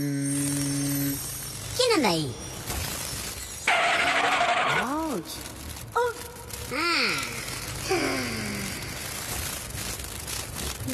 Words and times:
Mm, 0.00 1.12
¿Quién 1.76 1.92
anda 1.96 2.08
ahí? 2.08 2.34
Ouch. 4.80 5.32
Oh. 5.94 6.12
Ah. 6.72 7.12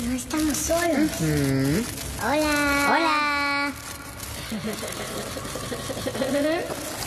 No 0.03 0.13
estamos 0.17 0.57
solos. 0.57 1.11
Hola. 2.21 2.53
Hola. 2.91 3.73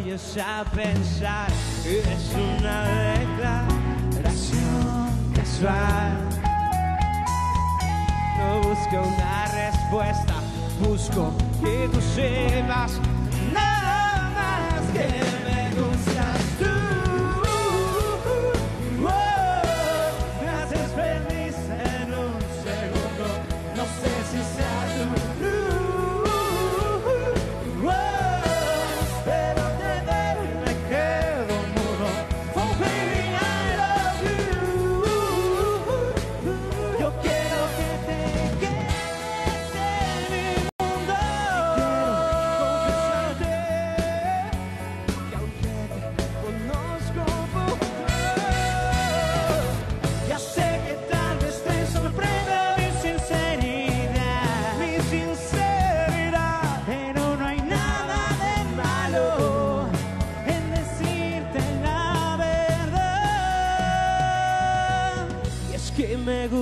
vayas 0.00 0.36
a 0.38 0.64
pensar 0.74 1.48
que 1.82 1.98
es 2.00 2.32
una 2.34 2.84
declaración 3.18 5.08
casual. 5.34 6.28
No 8.38 8.60
busco 8.68 8.96
una 8.96 9.46
respuesta, 9.46 10.34
busco 10.80 11.32
que 11.60 11.88
tú 11.92 12.00
sepas 12.00 12.98
nada 13.52 14.30
más 14.34 14.80
que. 14.92 15.39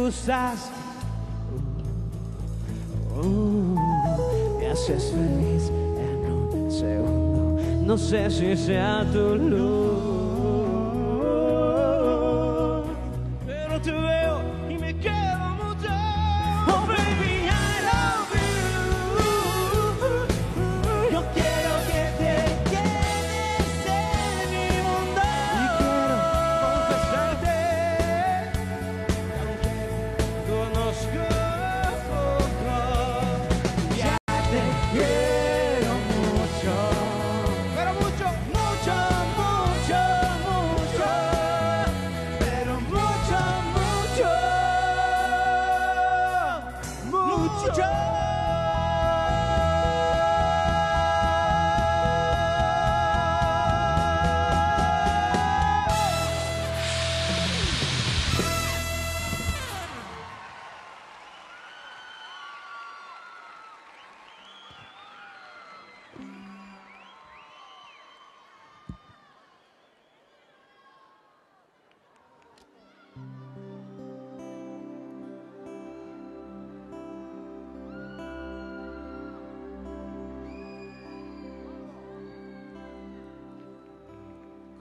cruzas, 0.08 0.70
uh, 3.22 4.58
me 4.58 4.66
haces 4.68 5.12
feliz 5.12 5.70
en 5.98 6.32
un 6.32 6.70
segundo. 6.70 7.60
No 7.84 7.98
sé 7.98 8.30
si 8.30 8.56
sea 8.56 9.04
tu 9.12 9.34
luz. 9.34 10.17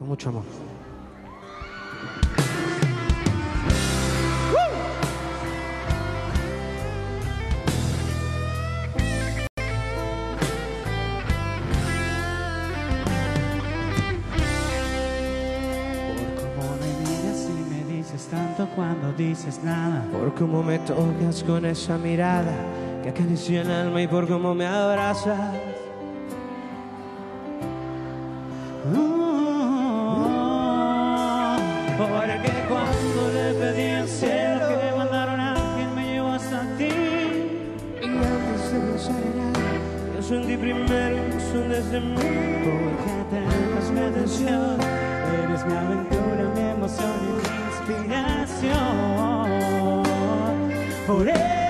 mucho 0.07 0.29
amor. 0.29 0.43
Por 16.15 16.41
cómo 16.41 16.77
me 16.81 16.89
miras 16.99 17.49
y 17.49 17.69
me 17.69 17.95
dices 17.95 18.27
tanto 18.27 18.67
cuando 18.75 19.11
dices 19.13 19.59
nada. 19.63 20.05
Por 20.11 20.33
cómo 20.33 20.63
me 20.63 20.79
tocas 20.79 21.43
con 21.43 21.65
esa 21.65 21.97
mirada 21.97 22.53
que 23.03 23.09
acaricia 23.09 23.61
el 23.61 23.71
alma 23.71 24.01
y 24.01 24.07
por 24.07 24.27
cómo 24.27 24.55
me 24.55 24.65
abrazas. 24.65 25.76
primer 40.73 41.41
son 41.51 41.69
desde 41.69 41.99
mí. 41.99 42.15
Porque 42.15 43.37
eres 43.37 43.91
mi 43.91 43.99
atención, 43.99 44.77
eres 45.43 45.65
mi 45.65 45.73
aventura, 45.73 46.43
mi 46.55 46.61
emoción 46.61 47.15
y 47.21 47.25
mi 47.25 48.01
inspiración. 48.01 48.73
Por 51.07 51.27
eso 51.27 51.66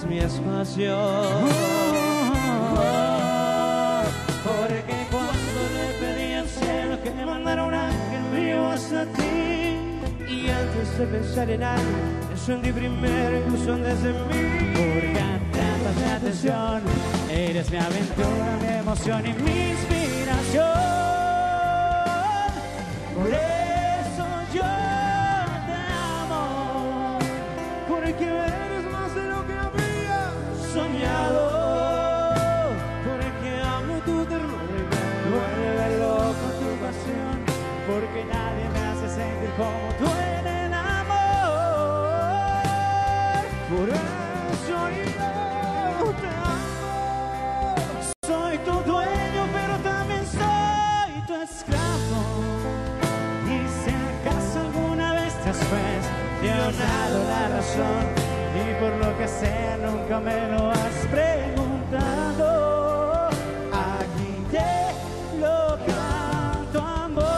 es 0.00 0.06
mi 0.06 0.18
espacio. 0.18 0.96
Porque 4.44 5.06
cuando 5.10 5.60
le 5.76 5.86
pedí 6.00 6.32
al 6.34 6.48
cielo 6.48 7.02
que 7.02 7.10
me 7.10 7.26
mandara 7.26 7.64
un 7.64 7.74
ángel 7.74 8.22
mío 8.34 8.68
hasta 8.68 9.04
ti, 9.06 9.76
y 10.28 10.48
antes 10.48 10.98
de 10.98 11.06
pensar 11.06 11.50
en 11.50 11.62
algo, 11.62 12.36
sentí 12.46 12.72
primero 12.72 13.38
incluso 13.38 13.72
antes 13.74 14.02
de 14.02 14.12
mí. 14.12 14.18
Porque 14.74 15.12
tratas 15.52 15.96
mi 15.96 16.10
atención, 16.12 16.82
eres 17.30 17.70
mi 17.70 17.78
aventura, 17.78 18.58
mi 18.62 18.78
emoción 18.78 19.26
y 19.26 19.32
mi 19.42 19.70
inspiración. 19.70 20.99
dado 57.10 57.24
la 57.28 57.48
razón 57.48 58.06
y 58.54 58.74
por 58.80 58.92
lo 59.04 59.18
que 59.18 59.26
sea 59.28 59.76
nunca 59.78 60.20
me 60.20 60.48
lo 60.50 60.70
has 60.70 61.06
preguntado. 61.10 62.48
Aquí 63.72 64.44
te 64.50 64.92
lo 65.40 65.78
canto, 65.86 66.80
amor. 66.80 67.30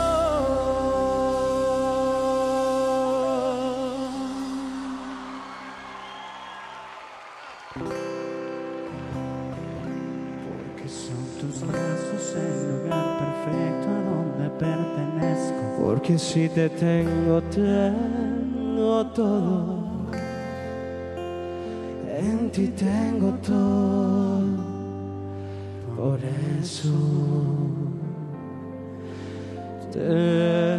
Porque 10.48 10.88
son 10.88 11.24
tus 11.40 11.60
brazos 11.66 12.36
el 12.36 12.54
lugar 12.72 13.08
perfecto 13.18 13.88
a 13.88 14.00
donde 14.10 14.44
pertenezco. 14.58 15.62
Porque 15.82 16.18
si 16.18 16.48
te 16.48 16.68
tengo 16.68 17.42
te 17.42 17.92
todo. 19.04 19.78
En 22.18 22.50
ti 22.50 22.68
tengo 22.68 23.32
todo. 23.42 24.72
Por 25.96 26.18
eso 26.60 26.90
te 29.92 30.71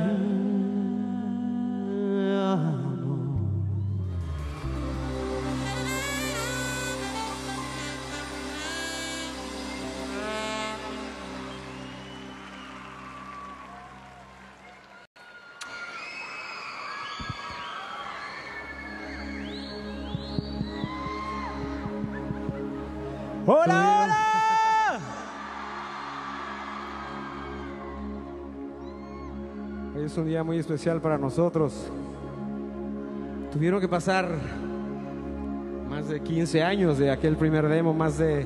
es 30.14 30.18
un 30.20 30.28
día 30.28 30.44
muy 30.44 30.60
especial 30.60 31.02
para 31.02 31.18
nosotros. 31.18 31.74
Tuvieron 33.52 33.82
que 33.82 33.88
pasar 33.88 34.30
más 35.90 36.08
de 36.08 36.22
15 36.22 36.62
años 36.62 37.00
de 37.00 37.10
aquel 37.10 37.36
primer 37.36 37.68
demo, 37.68 37.96
más 37.96 38.20
de 38.20 38.46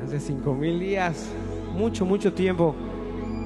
más 0.00 0.12
de 0.12 0.20
5 0.20 0.54
mil 0.54 0.78
días, 0.78 1.26
mucho, 1.74 2.04
mucho 2.04 2.32
tiempo 2.32 2.76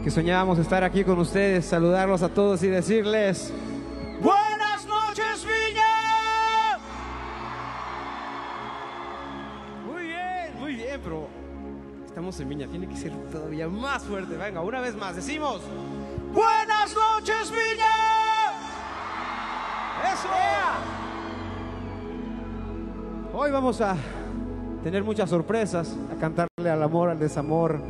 que 0.02 0.10
soñábamos 0.10 0.58
estar 0.58 0.84
aquí 0.84 1.02
con 1.02 1.18
ustedes, 1.18 1.64
saludarlos 1.64 2.22
a 2.22 2.28
todos 2.28 2.62
y 2.62 2.66
decirles 2.66 3.50
¡Buenas 4.20 4.86
noches, 4.86 5.46
Viña! 5.46 6.78
muy 9.86 10.02
bien, 10.02 10.60
muy 10.60 10.74
bien, 10.74 11.00
pero 11.02 11.26
estamos 12.04 12.38
en 12.38 12.48
Viña, 12.50 12.66
tiene 12.66 12.86
que 12.86 12.96
ser 12.96 13.12
todavía 13.32 13.66
más 13.66 14.02
fuerte. 14.02 14.36
Venga, 14.36 14.60
una 14.60 14.82
vez 14.82 14.94
más, 14.94 15.16
decimos 15.16 15.62
vamos 23.54 23.80
a 23.80 23.94
tener 24.82 25.04
muchas 25.04 25.30
sorpresas, 25.30 25.96
a 26.12 26.20
cantarle 26.20 26.68
al 26.68 26.82
amor, 26.82 27.08
al 27.08 27.20
desamor. 27.20 27.80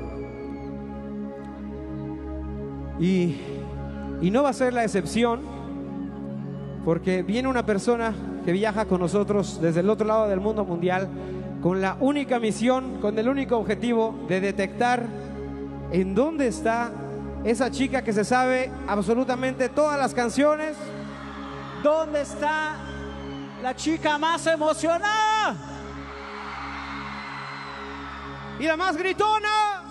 Y, 3.00 3.40
y 4.20 4.30
no 4.30 4.42
va 4.42 4.50
a 4.50 4.52
ser 4.52 4.74
la 4.74 4.84
excepción, 4.84 5.40
porque 6.84 7.22
viene 7.22 7.48
una 7.48 7.64
persona 7.64 8.12
que 8.44 8.52
viaja 8.52 8.84
con 8.84 9.00
nosotros 9.00 9.58
desde 9.62 9.80
el 9.80 9.88
otro 9.88 10.06
lado 10.06 10.28
del 10.28 10.38
mundo 10.38 10.66
mundial 10.66 11.08
con 11.62 11.80
la 11.80 11.96
única 11.98 12.38
misión, 12.38 13.00
con 13.00 13.18
el 13.18 13.26
único 13.26 13.56
objetivo 13.56 14.14
de 14.28 14.40
detectar 14.40 15.06
en 15.92 16.14
dónde 16.14 16.48
está 16.48 16.92
esa 17.42 17.70
chica 17.70 18.04
que 18.04 18.12
se 18.12 18.24
sabe 18.24 18.70
absolutamente 18.86 19.70
todas 19.70 19.98
las 19.98 20.12
canciones. 20.12 20.76
¿Dónde 21.82 22.20
está 22.20 22.74
la 23.62 23.74
chica 23.74 24.18
más 24.18 24.46
emocionada? 24.46 25.23
Y 28.64 28.66
la 28.66 28.76
más 28.78 28.96
gritona. 28.96 29.82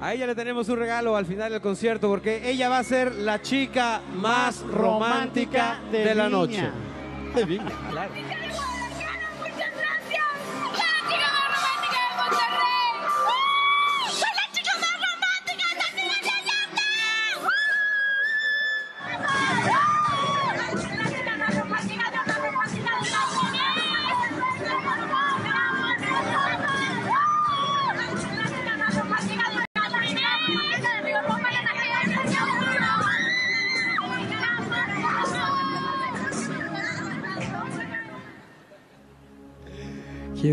A 0.00 0.14
ella 0.14 0.26
le 0.26 0.34
tenemos 0.34 0.68
un 0.68 0.78
regalo 0.78 1.16
al 1.16 1.26
final 1.26 1.50
del 1.50 1.60
concierto 1.60 2.08
porque 2.08 2.48
ella 2.48 2.68
va 2.68 2.78
a 2.78 2.84
ser 2.84 3.12
la 3.14 3.42
chica 3.42 4.00
más 4.14 4.60
romántica 4.60 5.80
de, 5.90 6.14
la 6.14 6.28
noche. 6.28 6.70
De 7.34 7.44
Viña, 7.44 7.72
claro. 7.90 8.12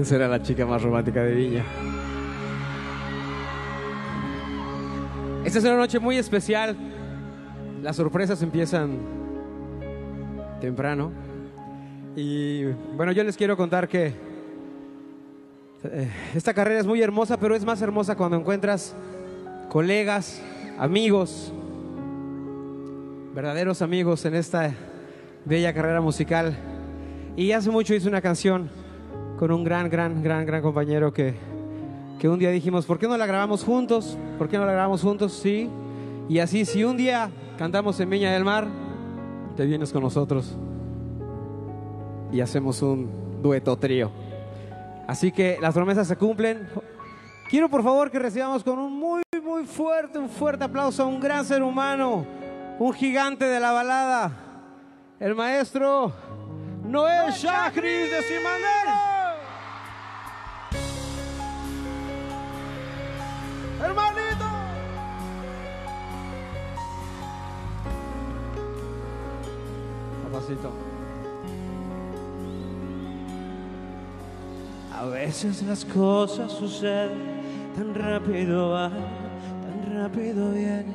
Será 0.10 0.28
la 0.28 0.42
chica 0.42 0.66
más 0.66 0.82
romántica 0.82 1.24
de 1.24 1.36
Viña? 1.36 1.64
Esta 5.46 5.60
es 5.60 5.66
una 5.66 5.78
noche 5.78 6.00
muy 6.00 6.18
especial. 6.18 6.76
Las 7.84 7.96
sorpresas 7.98 8.42
empiezan 8.42 8.98
temprano. 10.60 11.12
Y 12.16 12.64
bueno, 12.98 13.12
yo 13.12 13.24
les 13.24 13.38
quiero 13.38 13.56
contar 13.56 13.88
que 13.88 14.16
eh, 15.84 16.12
esta 16.34 16.56
carrera 16.56 16.80
es 16.80 16.88
muy 16.88 17.04
hermosa, 17.04 17.38
pero 17.38 17.56
es 17.56 17.64
más 17.64 17.80
hermosa 17.84 18.16
cuando 18.16 18.36
encuentras 18.36 18.96
colegas, 19.70 20.42
amigos, 20.80 21.54
verdaderos 23.36 23.84
amigos 23.84 24.26
en 24.26 24.34
esta 24.34 24.74
bella 25.46 25.72
carrera 25.72 26.02
musical. 26.02 26.58
Y 27.38 27.52
hace 27.52 27.70
mucho 27.70 27.94
hice 27.94 28.08
una 28.08 28.22
canción 28.22 28.79
con 29.40 29.54
un 29.54 29.64
gran, 29.64 29.90
gran, 29.90 30.22
gran, 30.22 30.46
gran 30.46 30.62
compañero 30.62 31.14
que, 31.14 31.34
que 32.20 32.28
un 32.28 32.38
día 32.38 32.50
dijimos, 32.50 32.86
¿por 32.86 33.00
qué 33.00 33.08
no 33.08 33.16
la 33.16 33.26
grabamos 33.26 33.64
juntos? 33.64 34.18
¿Por 34.38 34.50
qué 34.50 34.58
no 34.58 34.66
la 34.66 34.74
grabamos 34.74 35.02
juntos? 35.02 35.32
Sí. 35.32 35.70
Y 36.28 36.40
así, 36.40 36.66
si 36.66 36.84
un 36.84 36.98
día 36.98 37.32
cantamos 37.58 37.98
en 38.02 38.10
Viña 38.10 38.34
del 38.34 38.44
Mar, 38.44 38.68
te 39.56 39.66
vienes 39.66 39.94
con 39.94 40.04
nosotros 40.04 40.58
y 42.34 42.42
hacemos 42.42 42.82
un 42.82 43.42
dueto 43.42 43.78
trío. 43.78 44.12
Así 45.08 45.32
que 45.32 45.58
las 45.62 45.74
promesas 45.74 46.06
se 46.06 46.18
cumplen. 46.18 46.68
Quiero 47.50 47.70
por 47.70 47.82
favor 47.82 48.12
que 48.12 48.20
recibamos 48.20 48.62
con 48.62 48.78
un 48.78 48.92
muy, 48.92 49.22
muy 49.42 49.64
fuerte, 49.64 50.20
un 50.20 50.28
fuerte 50.28 50.66
aplauso 50.66 51.04
a 51.04 51.06
un 51.06 51.22
gran 51.22 51.46
ser 51.46 51.64
humano, 51.64 52.26
un 52.78 52.92
gigante 52.92 53.46
de 53.46 53.60
la 53.62 53.72
balada, 53.72 54.34
el 55.18 55.34
maestro 55.34 56.12
Noel 56.84 57.32
Chacris 57.32 58.12
de 58.12 58.22
Sin 58.24 58.44
Hermanito. 63.82 64.46
Papacito. 70.24 70.72
A 74.94 75.06
veces 75.06 75.64
las 75.64 75.86
cosas 75.86 76.52
suceden 76.52 77.40
tan 77.76 77.96
rápido 77.96 78.72
van, 78.72 78.92
tan 78.92 79.96
rápido 79.96 80.52
vienen 80.52 80.94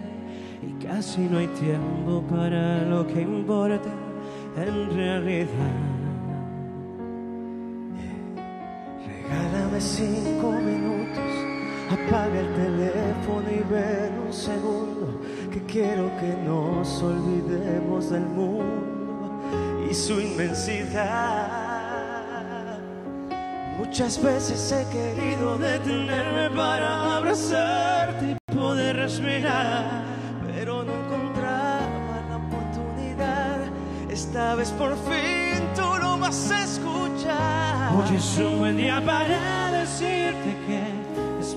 y 0.62 0.84
casi 0.84 1.22
no 1.22 1.38
hay 1.38 1.46
tiempo 1.48 2.22
para 2.30 2.82
lo 2.84 3.06
que 3.06 3.22
importa 3.22 3.90
en 4.56 4.94
realidad. 4.94 5.48
Regálame 9.06 9.80
cinco 9.80 10.52
minutos, 10.52 10.73
apaga 11.90 12.40
el 12.40 12.54
teléfono 12.54 13.50
y 13.50 13.62
ven 13.72 14.18
un 14.26 14.32
segundo 14.32 15.20
que 15.52 15.62
quiero 15.64 16.10
que 16.18 16.34
nos 16.44 17.02
olvidemos 17.02 18.10
del 18.10 18.26
mundo 18.26 19.40
y 19.90 19.94
su 19.94 20.20
inmensidad. 20.20 21.64
Muchas 23.78 24.20
veces 24.22 24.72
he 24.72 24.84
querido 24.90 25.58
detenerme 25.58 26.50
para 26.50 27.16
abrazarte 27.16 28.32
y 28.32 28.54
poder 28.54 28.96
respirar, 28.96 30.04
pero 30.46 30.82
no 30.84 30.92
encontraba 30.92 32.22
la 32.28 32.36
oportunidad. 32.36 33.58
Esta 34.10 34.54
vez 34.54 34.70
por 34.70 34.96
fin 34.96 35.62
tú 35.76 35.96
lo 36.00 36.18
vas 36.18 36.50
a 36.50 36.64
escuchar. 36.64 37.92
Hoy 37.94 38.16
es 38.16 38.38
un 38.38 38.58
buen 38.58 38.76
día 38.76 39.02
para 39.04 39.70
decirte 39.72 40.56
que 40.63 40.63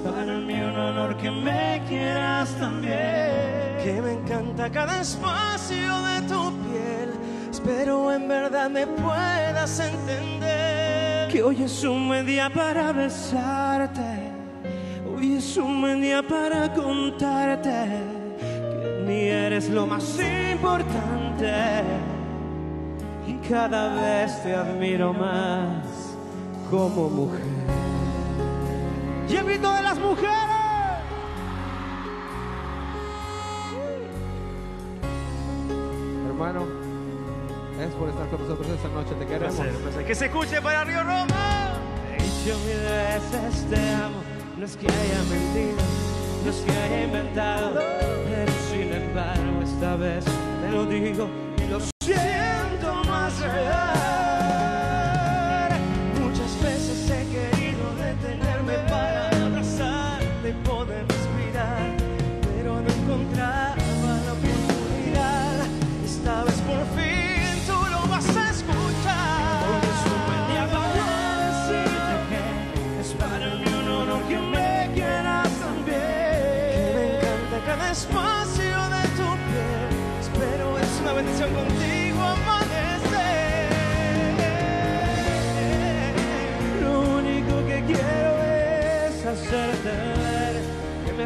para 0.03 0.37
mí 0.37 0.53
un 0.53 0.77
honor 0.77 1.17
que 1.17 1.31
me 1.31 1.81
quieras 1.87 2.49
también. 2.59 3.77
Que 3.83 4.01
me 4.01 4.13
encanta 4.13 4.69
cada 4.69 5.01
espacio 5.01 6.01
de 6.03 6.21
tu 6.23 6.51
piel. 6.63 7.09
Espero 7.51 8.11
en 8.11 8.27
verdad 8.27 8.69
me 8.69 8.85
puedas 8.87 9.79
entender 9.79 11.29
que 11.31 11.43
hoy 11.43 11.63
es 11.63 11.83
un 11.83 12.07
buen 12.07 12.25
día 12.25 12.49
para 12.49 12.91
besarte. 12.91 14.31
Hoy 15.09 15.35
es 15.35 15.57
un 15.57 15.81
buen 15.81 16.01
día 16.01 16.21
para 16.21 16.73
contarte 16.73 17.87
que 18.81 19.03
ni 19.05 19.21
eres 19.23 19.69
lo 19.69 19.87
más 19.87 20.19
importante 20.19 21.51
y 23.27 23.33
cada 23.47 23.93
vez 23.95 24.43
te 24.43 24.53
admiro 24.53 25.13
más 25.13 25.85
como 26.69 27.09
mujer. 27.09 27.56
Y 29.29 29.35
el 29.35 29.45
grito 29.45 29.73
de 29.73 29.81
las 29.81 29.99
mujeres. 29.99 30.31
Hermano, 36.27 36.65
es 37.81 37.93
por 37.95 38.09
estar 38.09 38.29
con 38.29 38.41
nosotros 38.41 38.67
esta 38.69 38.87
noche. 38.89 39.15
Te 39.19 39.25
queremos. 39.25 39.55
Que 40.05 40.15
se 40.15 40.25
escuche 40.27 40.61
para 40.61 40.83
Río 40.85 41.03
Roma. 41.03 41.73
He 42.13 42.23
dicho 42.23 42.57
mil 42.65 42.79
veces 42.79 43.65
te 43.69 43.89
amo, 43.93 44.23
no 44.57 44.65
es 44.65 44.77
que 44.77 44.87
haya 44.87 45.23
mentido, 45.29 45.83
no 46.43 46.49
es 46.49 46.57
que 46.57 46.71
haya 46.71 47.03
inventado, 47.03 47.81
pero 48.29 48.51
sin 48.71 48.93
embargo 48.93 49.61
esta 49.61 49.95
vez 49.97 50.25
te 50.25 50.71
lo 50.71 50.85
digo 50.85 51.46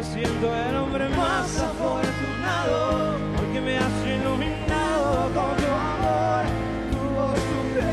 siento 0.02 0.54
el 0.54 0.76
hombre 0.76 1.08
más 1.10 1.58
afortunado 1.60 3.18
porque 3.36 3.60
me 3.60 3.78
has 3.78 4.06
iluminado 4.06 5.30
con 5.32 5.56
tu 5.56 5.70
amor, 5.70 6.44
tu 6.90 6.98
voz, 7.14 7.34
tu 7.34 7.74
piel. 7.74 7.92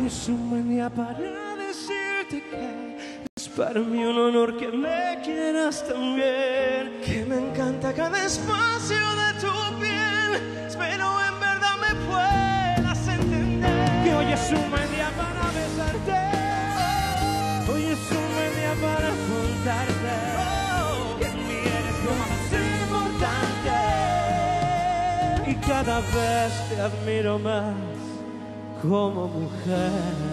Hoy 0.00 0.06
es 0.06 0.28
un 0.28 0.50
buen 0.50 0.68
día 0.70 0.88
para 0.88 1.56
decirte 1.56 2.42
que 2.50 2.96
es 3.36 3.48
para 3.50 3.80
mí 3.80 4.02
un 4.02 4.18
honor 4.18 4.56
que 4.56 4.68
me 4.68 5.20
quieras 5.22 5.86
también, 5.86 7.00
que 7.04 7.24
me 7.28 7.36
encanta 7.36 7.92
cada 7.92 8.24
espacio 8.24 8.96
de 8.96 9.32
tu 9.40 9.80
piel. 9.80 10.66
Espero 10.66 11.20
en 11.28 11.40
verdad 11.40 11.76
me 11.80 11.94
puedas 12.06 13.08
entender 13.08 14.04
que 14.04 14.14
hoy 14.14 14.32
es 14.32 14.52
un 14.52 14.70
cada 25.92 26.00
vez 26.00 26.52
te 26.70 26.80
admiro 26.80 27.38
más 27.38 27.74
como 28.80 29.28
mujer. 29.28 30.31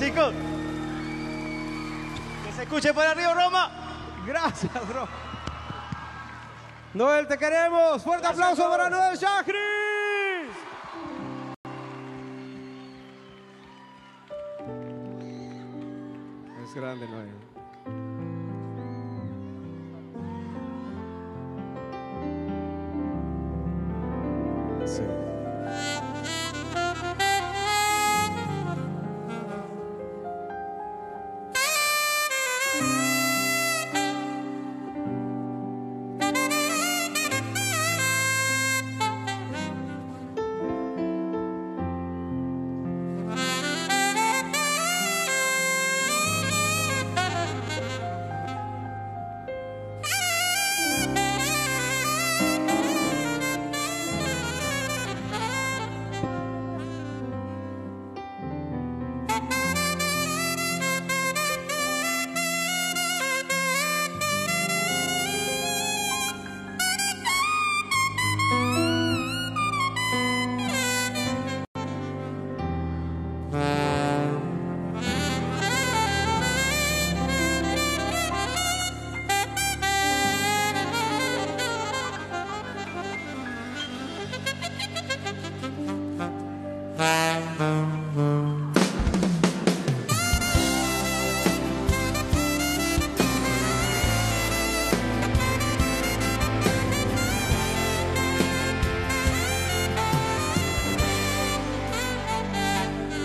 Chicos. 0.00 0.32
Que 2.44 2.52
se 2.52 2.62
escuche 2.62 2.94
para 2.94 3.12
Río 3.12 3.34
Roma. 3.34 3.70
Gracias, 4.26 4.88
bro. 4.88 5.06
Noel, 6.94 7.28
te 7.28 7.36
queremos. 7.36 8.02
Fuerte 8.02 8.26
aplauso 8.26 8.68
para 8.70 8.88
Noel 8.88 9.18
Shahris. 9.18 10.50
Es 16.64 16.74
grande, 16.74 17.06
Noel. 17.06 17.49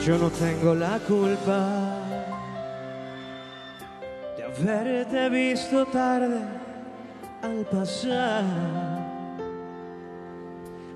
Yo 0.06 0.20
no 0.20 0.30
tengo 0.30 0.76
la 0.76 1.00
culpa 1.00 1.98
de 4.38 4.44
haberte 4.44 5.30
visto 5.30 5.84
tarde 5.88 6.42
al 7.42 7.66
pasar, 7.66 8.44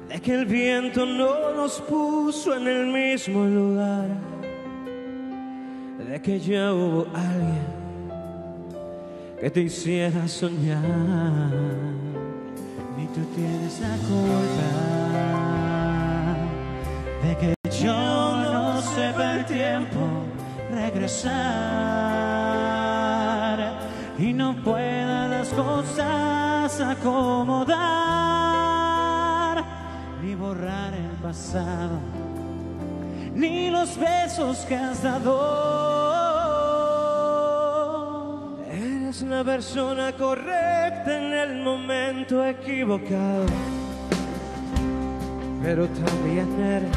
de 0.10 0.22
que 0.22 0.36
el 0.36 0.46
viento 0.46 1.08
no 1.08 1.56
nos 1.56 1.82
puso 1.82 2.56
en 2.56 2.68
el 2.68 2.86
mismo 2.86 3.46
lugar, 3.46 4.10
de 6.08 6.22
que 6.22 6.40
ya 6.40 6.72
hubo 6.72 7.08
alguien 7.12 7.66
que 9.42 9.50
te 9.50 9.62
hiciera 9.62 10.28
soñar. 10.28 11.50
Ni 12.96 13.08
tú 13.08 13.22
tienes 13.36 13.80
la 13.80 13.98
culpa 14.08 14.70
de 17.24 17.38
que 17.38 17.59
tiempo 19.50 20.26
regresar 20.72 21.30
y 24.20 24.32
no 24.32 24.56
pueda 24.64 25.28
las 25.28 25.50
cosas 25.50 26.80
acomodar 26.80 27.76
ni 30.22 30.36
borrar 30.36 30.94
el 30.94 31.10
pasado 31.24 32.00
ni 33.34 33.72
los 33.72 33.98
besos 33.98 34.60
que 34.68 34.76
has 34.76 35.02
dado. 35.02 35.40
Eres 38.70 39.24
la 39.24 39.44
persona 39.44 40.12
correcta 40.12 41.18
en 41.18 41.34
el 41.34 41.64
momento 41.64 42.46
equivocado. 42.46 43.46
Pero 45.64 45.88
también 45.88 46.48
eres 46.62 46.92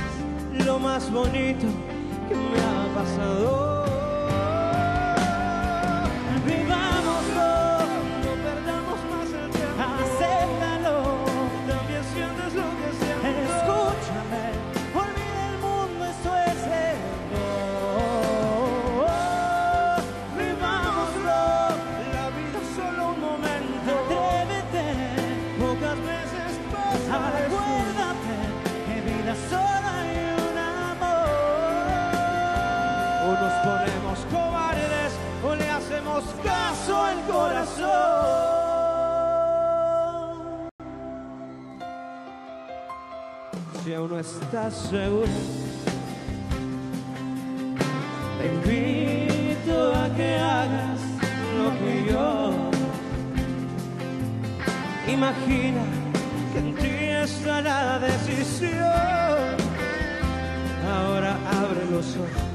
lo 0.67 0.79
más 0.79 1.11
bonito 1.11 1.67
que 2.33 2.39
me 2.39 2.59
ha 2.61 2.95
pasado. 2.95 3.72
Si 43.85 43.93
aún 43.95 44.11
no 44.11 44.19
estás 44.21 44.75
seguro, 44.91 45.27
te 48.39 48.47
invito 48.47 49.93
a 49.93 50.09
que 50.15 50.37
hagas 50.39 51.01
lo 51.59 51.71
que 51.81 52.13
yo. 52.13 52.71
Imagina 55.13 55.83
que 56.53 56.59
en 56.61 56.75
ti 56.77 56.95
está 57.25 57.61
la 57.61 57.99
decisión. 57.99 59.57
Ahora 60.89 61.37
abre 61.51 61.85
los 61.91 62.07
ojos, 62.17 62.52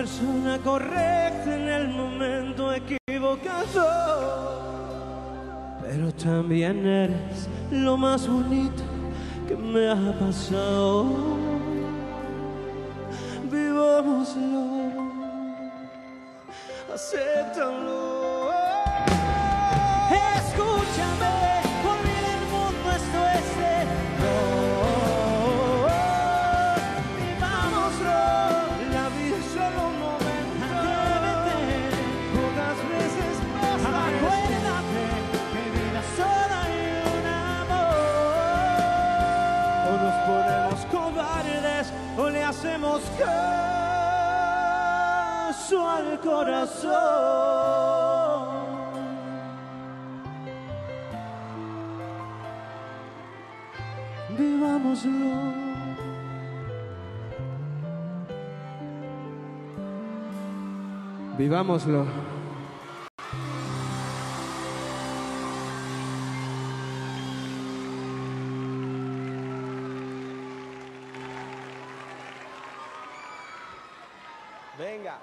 persona 0.00 0.56
correcta 0.64 1.54
en 1.54 1.68
el 1.68 1.88
momento 1.88 2.72
equivocado. 2.72 3.84
Pero 5.82 6.10
también 6.12 6.86
eres 6.86 7.46
lo 7.70 7.98
más 7.98 8.26
bonito 8.26 8.82
que 9.46 9.54
me 9.56 9.90
ha 9.90 10.18
pasado. 10.18 11.39
Venga. 74.78 75.18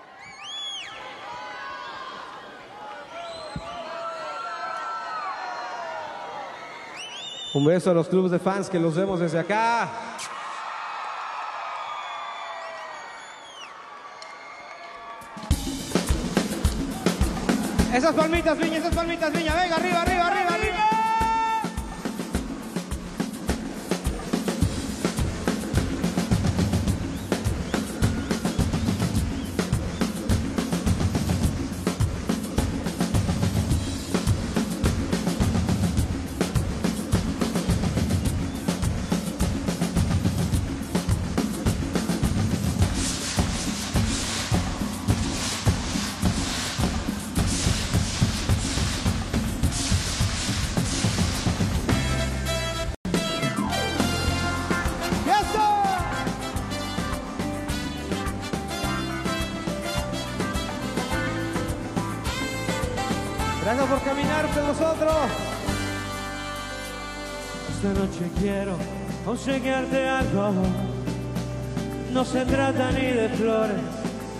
Un 7.55 7.65
beso 7.65 7.89
a 7.89 7.93
los 7.95 8.07
clubes 8.07 8.31
de 8.31 8.37
fans 8.37 8.69
que 8.69 8.79
los 8.79 8.95
vemos 8.95 9.19
desde 9.19 9.39
acá. 9.39 9.89
Esas 17.93 18.13
palmitas, 18.13 18.57
Viña, 18.57 18.77
esas 18.77 18.93
palmitas, 18.93 19.33
Viña. 19.33 19.55
Venga, 19.55 19.75
arriba, 19.77 20.01
arriba, 20.01 20.27
arriba, 20.27 20.53
arriba. 20.53 20.96
Esta 67.69 67.93
noche 67.93 68.31
quiero 68.39 68.75
obsequiarte 69.27 70.09
algo. 70.09 70.53
No 72.11 72.25
se 72.25 72.43
trata 72.45 72.91
ni 72.93 73.05
de 73.05 73.29
flores 73.29 73.77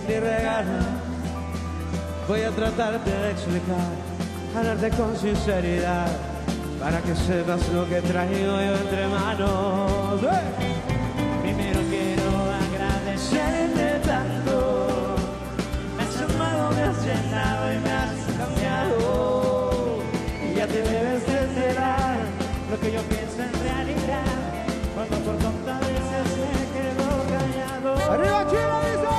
ni 0.08 0.14
regalos. 0.18 0.84
Voy 2.26 2.42
a 2.42 2.50
tratarte 2.50 3.08
de 3.08 3.30
explicar, 3.30 3.86
hablarte 4.56 4.90
con 4.96 5.16
sinceridad, 5.16 6.08
para 6.80 7.00
que 7.02 7.14
sepas 7.14 7.68
lo 7.68 7.88
que 7.88 8.02
traigo 8.02 8.56
yo 8.60 8.74
entre 8.82 9.06
manos. 9.06 10.22
¡Eh! 10.24 10.77
te 20.68 20.82
debes 20.82 21.26
de 21.26 21.38
enterar 21.40 22.18
lo 22.70 22.80
que 22.80 22.92
yo 22.92 23.00
pienso 23.02 23.42
en 23.42 23.52
realidad 23.64 24.24
cuando 24.94 25.16
por 25.18 25.36
tantas 25.38 25.80
veces 25.80 26.26
me 26.42 26.54
quedo 26.76 27.06
callado. 27.32 27.88
¡Arriba, 28.12 28.40
Chile, 28.50 28.76
dice! 28.88 29.14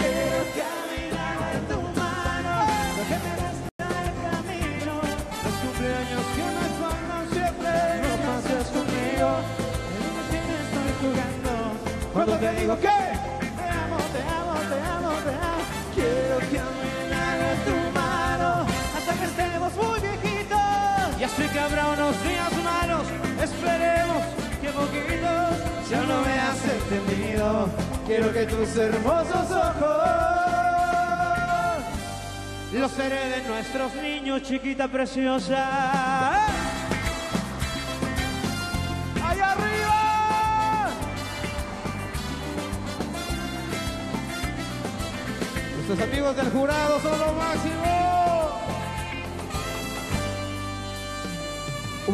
Quiero 0.00 0.40
caminar 0.60 1.36
de 1.52 1.60
tu 1.70 1.78
mano, 1.98 2.54
lo 2.96 3.02
que 3.10 3.16
me 3.24 3.32
resta 3.42 3.86
el 4.06 4.12
camino, 4.26 4.94
los 5.44 5.56
cumpleaños 5.62 6.24
que 6.34 6.40
uno 6.48 6.60
es 6.68 6.74
cuando 6.80 7.14
siempre 7.34 7.72
no 8.02 8.12
pases 8.26 8.66
conmigo. 8.76 9.28
Dime 9.98 10.22
que 10.30 10.38
me 10.46 10.54
estoy 10.64 10.90
jugando 11.02 11.52
cuando 12.14 12.34
te 12.38 12.48
digo 12.60 12.74
que 12.76 12.98
te 13.58 13.66
amo, 13.82 13.98
te 14.14 14.20
amo, 14.38 14.54
te 14.70 14.78
amo, 14.94 15.10
te 15.26 15.32
amo. 15.34 15.62
Quiero 15.94 16.36
caminar 16.54 17.34
de 17.42 17.52
tu 17.66 17.74
mano 17.98 18.50
hasta 18.96 19.12
que 19.18 19.24
estemos 19.24 19.72
muy 19.74 20.00
bien. 20.00 20.19
Sí 21.40 21.48
que 21.48 21.58
habrá 21.58 21.88
unos 21.88 22.22
días 22.22 22.52
malos, 22.62 23.06
esperemos 23.42 24.24
que 24.60 24.68
poquitos. 24.68 25.88
Ya 25.88 26.02
no 26.02 26.20
me 26.20 26.38
has 26.38 26.62
entendido, 26.68 27.68
quiero 28.06 28.30
que 28.30 28.44
tus 28.44 28.76
hermosos 28.76 29.50
ojos 29.50 30.20
los 32.72 32.98
hereden 32.98 33.48
nuestros 33.48 33.94
niños, 33.94 34.42
chiquita 34.42 34.86
preciosa. 34.86 36.46
¡Allá 39.24 39.52
arriba! 39.52 40.90
Nuestros 45.76 46.00
amigos 46.00 46.36
del 46.36 46.50
jurado 46.50 47.00
son 47.00 47.18
lo 47.18 47.32
máximo. 47.32 47.99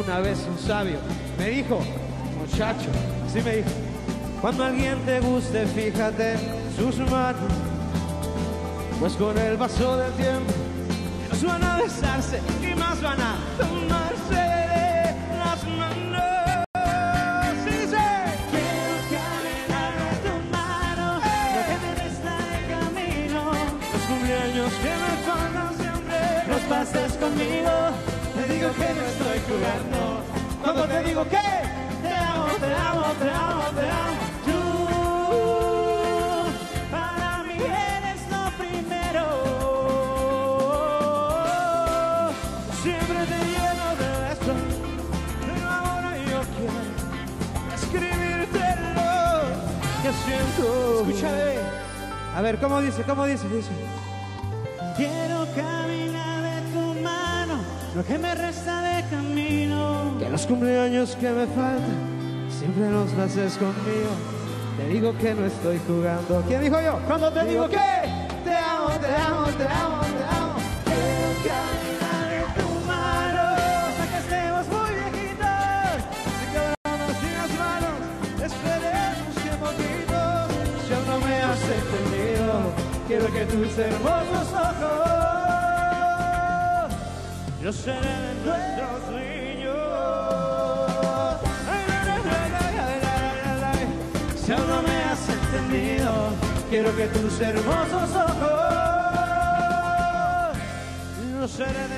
Una 0.05 0.21
vez 0.21 0.47
un 0.47 0.59
sabio 0.59 0.99
me 1.39 1.49
dijo, 1.49 1.81
muchacho, 2.39 2.91
así 3.27 3.41
me 3.41 3.57
dijo, 3.57 3.71
Cuando 4.43 4.65
alguien 4.65 4.99
te 5.07 5.21
guste, 5.21 5.67
fíjate 5.67 6.35
en 6.35 6.41
sus 6.77 6.99
manos. 7.11 7.41
Pues 9.01 9.15
con 9.15 9.39
el 9.39 9.57
paso 9.57 9.97
del 9.97 10.13
tiempo, 10.13 10.53
ellos 11.33 11.45
van 11.45 11.65
a 11.65 11.79
besarse 11.79 12.43
y 12.63 12.75
más 12.75 13.01
van 13.01 13.19
a 13.21 13.37
tomarse 13.57 15.15
las 15.39 15.65
manos. 15.65 16.67
Que 18.51 18.59
me 24.89 24.97
siempre, 25.81 26.19
los 26.49 26.61
pases 26.69 27.13
conmigo. 27.15 27.86
Te 28.57 28.62
digo 28.62 28.73
que 28.73 28.95
no 28.95 29.03
estoy 29.03 29.38
jugando. 29.51 30.01
Cuando 30.62 30.83
te 30.88 31.03
digo 31.03 31.23
que 31.25 31.37
te 32.03 32.09
amo, 32.09 32.47
te 32.55 32.75
amo, 32.75 33.03
te 33.21 33.31
amo, 33.31 33.64
te 33.75 33.90
amo. 33.90 34.16
Tú, 34.47 34.61
para 36.90 37.42
mí 37.42 37.53
eres 37.53 38.21
lo 38.31 38.51
primero. 38.57 39.25
Siempre 42.83 43.19
te 43.27 43.38
lleno 43.45 43.87
de 44.01 44.09
besos, 44.25 44.61
pero 45.42 45.64
ahora 45.69 46.16
yo 46.16 46.40
quiero 46.57 46.81
escribirte 47.75 48.64
lo 48.97 49.12
que 50.03 50.11
siento. 50.25 50.64
escucha, 51.11 51.29
bebé. 51.31 51.61
A 52.35 52.40
ver, 52.40 52.57
¿cómo 52.59 52.81
dice? 52.81 53.03
¿Cómo 53.03 53.27
dice? 53.27 53.47
Dice. 53.51 53.96
Lo 57.97 58.05
que 58.05 58.19
me 58.19 58.35
resta 58.35 58.83
de 58.83 59.09
camino. 59.09 60.17
Que 60.19 60.29
los 60.29 60.47
cumpleaños 60.47 61.17
que 61.19 61.31
me 61.31 61.47
faltan, 61.47 62.47
siempre 62.51 62.91
los 62.91 63.11
haces 63.15 63.57
conmigo. 63.57 64.13
Te 64.77 64.89
digo 64.89 65.17
que 65.17 65.33
no 65.35 65.47
estoy 65.47 65.81
jugando. 65.87 66.45
¿Quién 66.47 66.61
dijo 66.61 66.79
yo? 66.79 66.99
Cuando 67.07 67.33
te 67.33 67.45
digo 67.47 67.67
que 67.71 67.89
te 68.45 68.55
amo, 68.55 68.91
te 69.01 69.15
amo, 69.17 69.47
te 69.47 69.65
amo, 69.65 70.01
te 70.19 70.25
amo. 70.37 70.55
Quiero 70.85 71.31
caminar 71.49 72.29
de 72.29 72.43
tu 72.61 72.69
mano, 72.87 73.43
hasta 73.89 74.05
que 74.11 74.19
estemos 74.25 74.67
muy 74.69 74.91
viejitos. 75.01 75.97
Si 76.37 76.47
quebramos 76.53 77.13
sin 77.23 77.35
las 77.41 77.53
manos, 77.65 77.97
esperemos 78.45 79.35
que 79.43 79.53
poquito. 79.65 80.19
Si 80.85 80.93
aún 80.93 81.07
no 81.09 81.17
me 81.27 81.35
has 81.49 81.63
entendido, 81.81 82.53
quiero 83.09 83.27
que 83.33 83.45
tus 83.47 83.79
hermosos 83.79 84.53
ojos 84.53 85.16
yo 87.67 87.73
seré 87.73 87.99
de 87.99 88.35
nuestros 88.45 89.11
niños. 89.11 89.77
Si 94.37 94.53
aún 94.53 94.69
no 94.69 94.83
me 94.83 94.97
has 95.03 95.29
entendido, 95.29 96.13
quiero 96.71 96.95
que 96.95 97.07
tus 97.09 97.41
hermosos 97.41 98.11
ojos, 98.15 98.61
yo 101.33 101.49
seré 101.49 101.89
de 101.89 101.96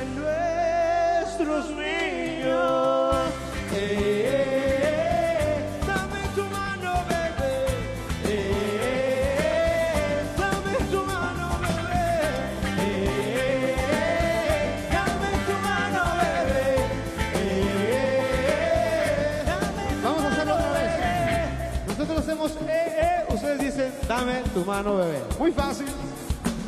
dame 24.29 24.43
tu 24.53 24.65
mano, 24.65 24.97
bebé. 24.97 25.21
Muy 25.39 25.53
fácil. 25.53 25.87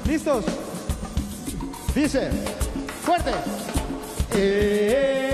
¿Listos? 0.07 0.45
Dice, 1.95 2.31
fuerte. 3.03 3.31
Eh, 4.33 4.37
eh, 4.37 5.30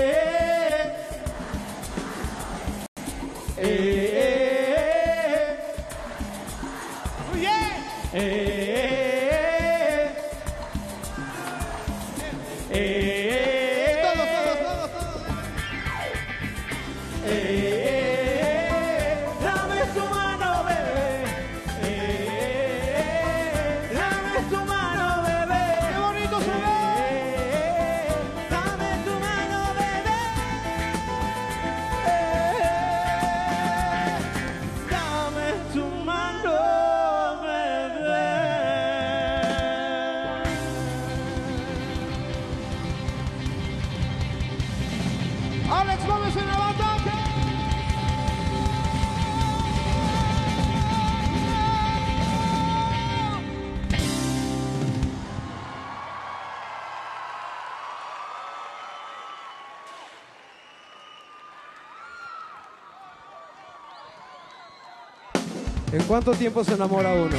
cuánto 66.17 66.31
tiempo 66.31 66.63
se 66.63 66.73
enamora 66.73 67.13
uno? 67.13 67.35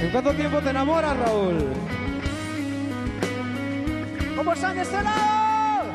¿En 0.00 0.10
cuánto 0.12 0.32
tiempo 0.34 0.60
te 0.60 0.70
enamoras, 0.70 1.16
Raúl? 1.16 1.64
¿Cómo 4.36 4.52
están 4.52 4.76
de 4.76 4.82
este 4.82 5.02
lado? 5.02 5.90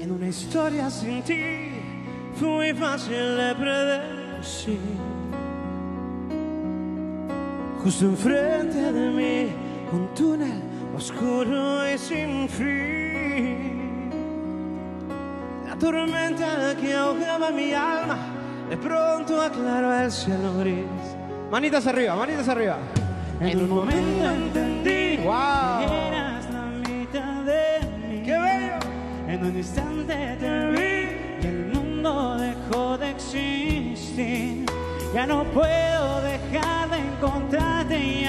En 0.00 0.12
una 0.12 0.28
historia 0.28 0.88
sin 0.90 1.24
ti 1.24 1.70
fue 2.38 2.48
muy 2.48 2.72
fácil 2.72 3.36
de 3.36 3.54
predecir. 3.56 4.78
Justo 7.82 8.04
enfrente 8.04 8.92
de 8.92 9.10
mí, 9.10 9.67
oscuro 10.98 11.88
y 11.88 11.96
sin 11.96 12.48
fin. 12.48 14.10
La 15.66 15.76
tormenta 15.76 16.74
que 16.80 16.92
ahogaba 16.92 17.50
mi 17.52 17.72
alma, 17.72 18.18
de 18.68 18.76
pronto 18.76 19.40
aclaró 19.40 19.94
el 19.94 20.10
cielo 20.10 20.58
gris. 20.58 20.84
Manitas 21.52 21.86
arriba, 21.86 22.16
manitas 22.16 22.48
arriba. 22.48 22.78
En 23.40 23.62
un 23.62 23.68
momento 23.70 24.30
entendí 24.30 25.18
Wow. 25.18 25.78
que 25.78 26.08
eras 26.08 26.50
la 26.52 26.64
mitad 26.88 27.44
de 27.44 27.62
mí. 28.00 28.22
¡Qué 28.24 28.36
bello! 28.36 28.78
En 29.28 29.44
un 29.44 29.56
instante 29.56 30.36
te 30.40 30.70
vi 30.72 31.06
y 31.42 31.46
el 31.46 31.66
mundo 31.74 32.36
dejó 32.38 32.98
de 32.98 33.10
existir. 33.10 34.66
Ya 35.14 35.26
no 35.26 35.44
puedo 35.44 36.22
dejar 36.22 36.90
de 36.90 36.98
encontrarte 36.98 37.98
y 37.98 38.24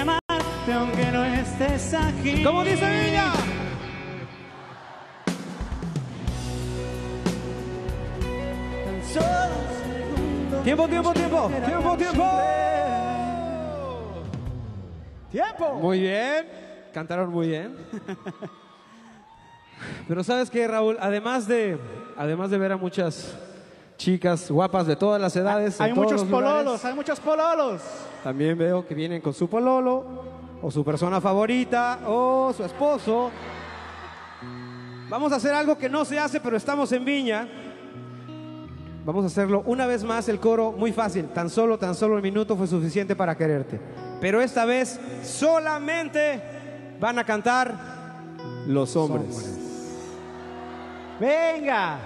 amarte 0.70 0.74
aunque 0.74 1.12
no 1.12 1.24
estés 1.26 1.94
aquí. 1.94 2.44
¿Cómo 2.44 2.64
dice 2.64 2.86
Viña? 2.86 3.32
Tan 8.86 9.04
solo 9.04 9.56
un 9.56 9.68
segundo. 9.84 10.62
Tiempo, 10.64 10.88
tiempo, 10.88 11.14
tiempo. 11.14 11.52
Tiempo, 11.66 11.98
tiempo. 11.98 12.26
¡Tiempo! 15.32 15.74
Muy 15.76 16.00
bien. 16.00 16.48
cantaron 16.94 17.30
muy 17.30 17.48
bien. 17.48 17.76
Pero 20.08 20.24
sabes 20.24 20.50
qué, 20.50 20.68
Raúl, 20.68 20.98
además 21.00 21.48
de, 21.48 21.78
además 22.18 22.50
de 22.50 22.58
ver 22.58 22.72
a 22.72 22.78
muchas 22.78 23.38
chicas 23.96 24.50
guapas 24.50 24.88
de 24.88 24.96
todas 24.96 25.22
las 25.22 25.36
edades, 25.36 25.80
Hay 25.80 25.94
muchos 25.94 26.26
lugares, 26.26 26.52
pololos, 26.52 26.86
hay 26.86 26.96
muchos 26.96 27.20
pololos. 27.20 27.82
también 28.24 28.58
veo 28.58 28.88
que 28.88 28.96
vienen 28.96 29.22
con 29.22 29.34
su 29.34 29.48
pololo, 29.48 30.24
o 30.62 30.72
su 30.72 30.84
persona 30.84 31.22
favorita, 31.22 32.00
o 32.08 32.54
su 32.56 32.64
esposo. 32.64 33.32
Vamos 35.10 35.32
a 35.32 35.38
hacer 35.38 35.54
algo 35.54 35.78
que 35.78 35.90
no 35.90 36.06
se 36.06 36.20
hace, 36.20 36.40
pero 36.40 36.58
estamos 36.58 36.92
en 36.92 37.04
Viña. 37.04 37.48
Vamos 39.06 39.24
a 39.24 39.28
hacerlo 39.28 39.64
una 39.66 39.88
vez 39.88 40.04
más, 40.04 40.30
el 40.30 40.40
coro 40.40 40.72
muy 40.72 40.92
fácil. 40.92 41.30
Tan 41.30 41.50
solo, 41.50 41.78
tan 41.78 41.96
solo 41.96 42.16
un 42.16 42.22
minuto 42.22 42.56
fue 42.56 42.68
suficiente 42.68 43.16
para 43.16 43.36
quererte. 43.36 43.80
Pero 44.22 44.42
esta 44.42 44.66
vez 44.66 45.00
solamente 45.24 46.42
van 47.00 47.18
a 47.18 47.24
cantar 47.24 47.74
los 48.68 48.96
hombres. 48.96 49.58
Venga. 51.20 52.00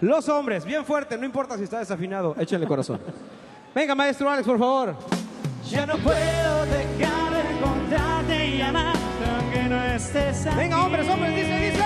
Los 0.00 0.28
hombres, 0.28 0.64
bien 0.64 0.84
fuerte, 0.84 1.16
no 1.16 1.24
importa 1.24 1.56
si 1.56 1.64
está 1.64 1.78
desafinado, 1.78 2.36
échenle 2.38 2.66
corazón. 2.66 3.00
Venga, 3.74 3.94
maestro 3.94 4.28
Alex, 4.28 4.46
por 4.46 4.58
favor. 4.58 4.94
Ya 5.70 5.86
no 5.86 5.96
puedo 5.96 6.66
dejar 6.66 7.32
de 7.32 7.75
contarte 7.86 8.46
y 8.48 8.60
amarte 8.60 9.00
aunque 9.38 9.62
no 9.64 9.82
estés 9.84 10.46
aquí. 10.46 10.56
Venga, 10.56 10.84
hombres, 10.84 11.08
hombres, 11.08 11.36
dice, 11.36 11.56
dice. 11.56 11.84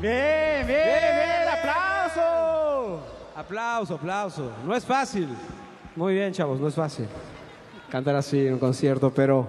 Bien, 0.00 0.66
bien, 0.66 0.66
bien, 0.66 1.48
aplauso. 1.58 3.00
Aplauso, 3.36 3.94
aplauso. 3.94 4.52
No 4.64 4.74
es 4.74 4.84
fácil. 4.84 5.28
Muy 5.94 6.14
bien, 6.14 6.32
chavos, 6.32 6.60
no 6.60 6.68
es 6.68 6.74
fácil. 6.74 7.06
Cantar 7.90 8.16
así 8.16 8.46
en 8.46 8.54
un 8.54 8.58
concierto, 8.58 9.12
pero. 9.14 9.46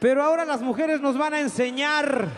Pero 0.00 0.22
ahora 0.22 0.44
las 0.44 0.60
mujeres 0.60 1.00
nos 1.00 1.16
van 1.16 1.34
a 1.34 1.40
enseñar 1.40 2.28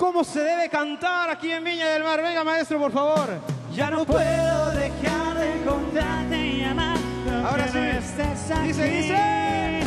cómo 0.00 0.24
se 0.24 0.40
debe 0.40 0.70
cantar 0.70 1.28
aquí 1.28 1.52
en 1.52 1.62
Viña 1.62 1.90
del 1.90 2.02
Mar. 2.02 2.22
Venga, 2.22 2.42
maestro, 2.42 2.78
por 2.78 2.90
favor. 2.90 3.28
Ya 3.74 3.90
no 3.90 4.06
puedo 4.06 4.70
dejar 4.70 5.34
de 5.38 5.62
contarte 5.62 6.36
y 6.38 6.64
aunque 6.64 7.46
Ahora 7.46 7.66
no 7.66 7.72
sí. 7.72 7.78
estés 7.78 8.50
aquí. 8.50 8.68
Dice, 8.68 8.84
dice. 8.88 9.80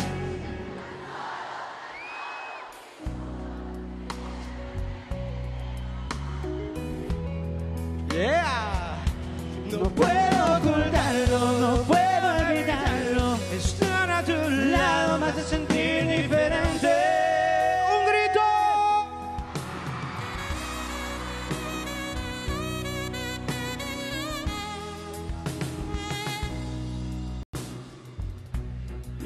Yeah. 8.12 8.98
No 9.72 9.90
puedo 9.90 10.58
ocultarlo, 10.58 11.40
no 11.60 11.78
puedo 11.84 12.52
evitarlo. 12.52 13.36
Estar 13.52 14.12
a 14.12 14.24
tu 14.24 14.34
lado 14.50 15.18
me 15.18 15.26
hace 15.28 15.42
sentir 15.44 15.73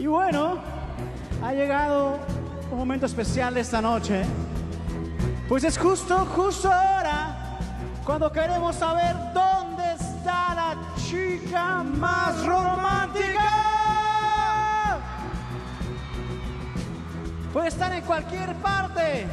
Y 0.08 0.10
bueno, 0.10 0.56
ha 1.44 1.52
llegado 1.52 2.18
un 2.72 2.78
momento 2.78 3.06
especial 3.06 3.58
esta 3.58 3.82
noche. 3.82 4.24
Pues 5.50 5.66
es 5.66 5.78
justo, 5.78 6.26
justo 6.34 6.72
ahora, 6.72 7.60
cuando 8.06 8.32
queremos 8.32 8.78
saber 8.78 9.14
dónde 9.34 9.84
está 10.00 10.56
la 10.56 10.78
chica 10.96 11.84
más 11.84 12.46
romántica. 12.46 13.50
Puede 17.52 17.68
estar 17.68 17.92
en 17.92 18.04
cualquier 18.06 18.56
parte. 18.56 19.28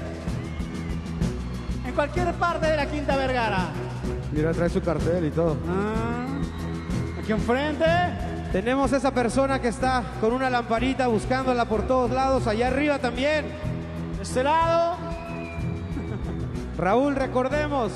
En 1.86 1.94
cualquier 1.94 2.34
parte 2.34 2.66
de 2.66 2.76
la 2.76 2.86
Quinta 2.86 3.16
Vergara. 3.16 3.68
Mira, 4.32 4.50
trae 4.50 4.70
su 4.70 4.82
cartel 4.82 5.26
y 5.26 5.30
todo. 5.30 5.56
Ah, 5.68 6.26
aquí 7.20 7.30
enfrente. 7.30 8.23
Tenemos 8.54 8.92
esa 8.92 9.10
persona 9.10 9.60
que 9.60 9.66
está 9.66 10.04
con 10.20 10.32
una 10.32 10.48
lamparita 10.48 11.08
buscándola 11.08 11.64
por 11.64 11.88
todos 11.88 12.12
lados, 12.12 12.46
allá 12.46 12.68
arriba 12.68 13.00
también. 13.00 13.46
De 14.16 14.22
este 14.22 14.44
lado. 14.44 14.96
Raúl, 16.78 17.16
recordemos, 17.16 17.90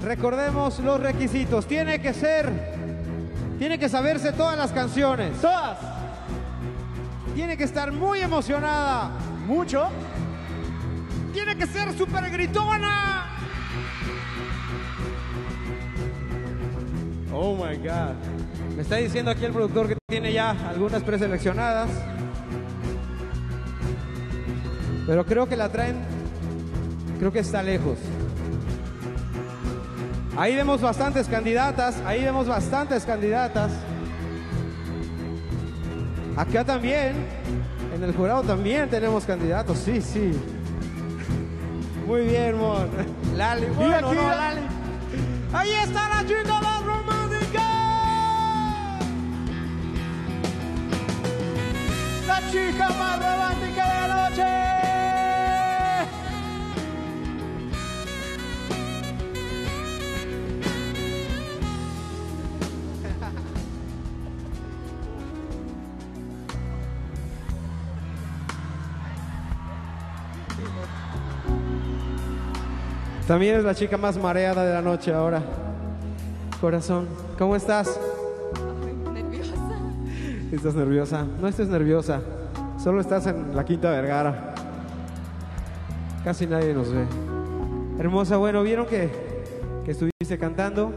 recordemos 0.00 0.78
los 0.78 1.00
requisitos. 1.00 1.66
Tiene 1.66 2.00
que 2.00 2.14
ser, 2.14 2.52
tiene 3.58 3.80
que 3.80 3.88
saberse 3.88 4.30
todas 4.32 4.56
las 4.56 4.70
canciones. 4.70 5.40
Todas. 5.40 5.76
Tiene 7.34 7.56
que 7.56 7.64
estar 7.64 7.90
muy 7.90 8.20
emocionada. 8.20 9.10
Mucho. 9.44 9.88
Tiene 11.32 11.56
que 11.56 11.66
ser 11.66 11.98
súper 11.98 12.30
gritona. 12.30 13.26
Oh 17.32 17.56
my 17.56 17.76
God. 17.76 18.37
Me 18.78 18.82
está 18.82 18.94
diciendo 18.94 19.32
aquí 19.32 19.44
el 19.44 19.50
productor 19.50 19.88
que 19.88 19.96
tiene 20.08 20.32
ya 20.32 20.50
algunas 20.68 21.02
preseleccionadas. 21.02 21.90
Pero 25.04 25.26
creo 25.26 25.48
que 25.48 25.56
la 25.56 25.68
traen, 25.68 25.96
creo 27.18 27.32
que 27.32 27.40
está 27.40 27.60
lejos. 27.60 27.98
Ahí 30.36 30.54
vemos 30.54 30.80
bastantes 30.80 31.26
candidatas, 31.26 31.96
ahí 32.06 32.22
vemos 32.22 32.46
bastantes 32.46 33.04
candidatas. 33.04 33.72
Acá 36.36 36.62
también, 36.64 37.16
en 37.96 38.04
el 38.04 38.14
jurado 38.14 38.44
también 38.44 38.88
tenemos 38.88 39.24
candidatos, 39.24 39.76
sí, 39.76 40.00
sí. 40.00 40.40
Muy 42.06 42.26
bien, 42.26 42.56
Mon. 42.56 42.88
Lali, 43.36 43.66
bueno, 43.74 44.14
no, 44.14 44.28
Lali. 44.28 44.60
Ahí 45.52 45.72
está 45.72 46.08
la 46.10 46.24
chica 46.24 46.60
romántica. 46.86 47.17
Chica 52.46 52.88
más 52.88 53.18
romántica 53.18 53.84
de 53.84 54.08
la 54.08 54.30
noche. 54.30 54.44
También 73.26 73.56
es 73.56 73.64
la 73.64 73.74
chica 73.74 73.98
más 73.98 74.16
mareada 74.16 74.64
de 74.64 74.72
la 74.72 74.80
noche 74.80 75.12
ahora. 75.12 75.42
Corazón, 76.60 77.08
¿cómo 77.36 77.56
estás? 77.56 78.00
¿Estás 80.52 80.74
nerviosa? 80.74 81.26
No 81.42 81.46
estés 81.46 81.68
nerviosa. 81.68 82.22
Solo 82.82 83.02
estás 83.02 83.26
en 83.26 83.54
la 83.54 83.66
Quinta 83.66 83.90
Vergara. 83.90 84.54
Casi 86.24 86.46
nadie 86.46 86.72
nos 86.72 86.90
ve. 86.90 87.04
Hermosa, 87.98 88.38
bueno, 88.38 88.62
¿vieron 88.62 88.86
que, 88.86 89.10
que 89.84 89.90
estuviste 89.90 90.38
cantando? 90.38 90.90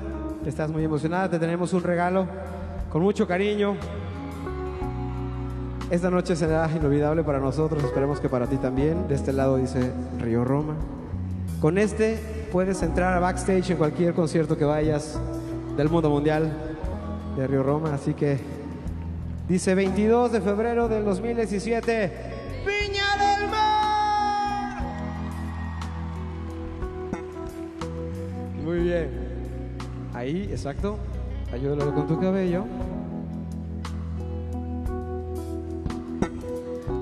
Estás 0.46 0.72
muy 0.72 0.86
emocionada, 0.86 1.30
te 1.30 1.38
tenemos 1.38 1.74
un 1.74 1.84
regalo 1.84 2.28
con 2.90 3.02
mucho 3.02 3.28
cariño. 3.28 3.76
Esta 5.90 6.10
noche 6.10 6.38
será 6.38 6.70
inolvidable 6.74 7.22
para 7.22 7.40
nosotros, 7.40 7.84
esperemos 7.84 8.22
que 8.22 8.30
para 8.30 8.48
ti 8.48 8.56
también. 8.56 9.10
De 9.10 9.16
este 9.16 9.34
lado 9.34 9.58
dice 9.58 9.92
Río 10.22 10.46
Roma. 10.46 10.76
Con 11.60 11.78
este 11.78 12.48
puedes 12.54 12.82
entrar 12.84 13.14
a 13.16 13.20
backstage 13.20 13.72
en 13.72 13.78
cualquier 13.78 14.14
concierto 14.14 14.58
que 14.58 14.64
vayas 14.64 15.20
del 15.76 15.90
mundo 15.90 16.10
mundial 16.10 16.50
de 17.36 17.48
Río 17.48 17.64
Roma, 17.64 17.94
así 17.94 18.14
que 18.14 18.61
dice 19.52 19.76
22 19.76 20.32
de 20.32 20.40
febrero 20.40 20.88
del 20.88 21.04
2017, 21.04 22.12
Viña 22.66 23.18
del 23.20 23.50
Mar. 23.50 24.82
Muy 28.64 28.80
bien. 28.80 29.10
Ahí, 30.14 30.48
exacto. 30.50 30.98
Ayúdalo 31.52 31.94
con 31.94 32.08
tu 32.08 32.18
cabello. 32.18 32.64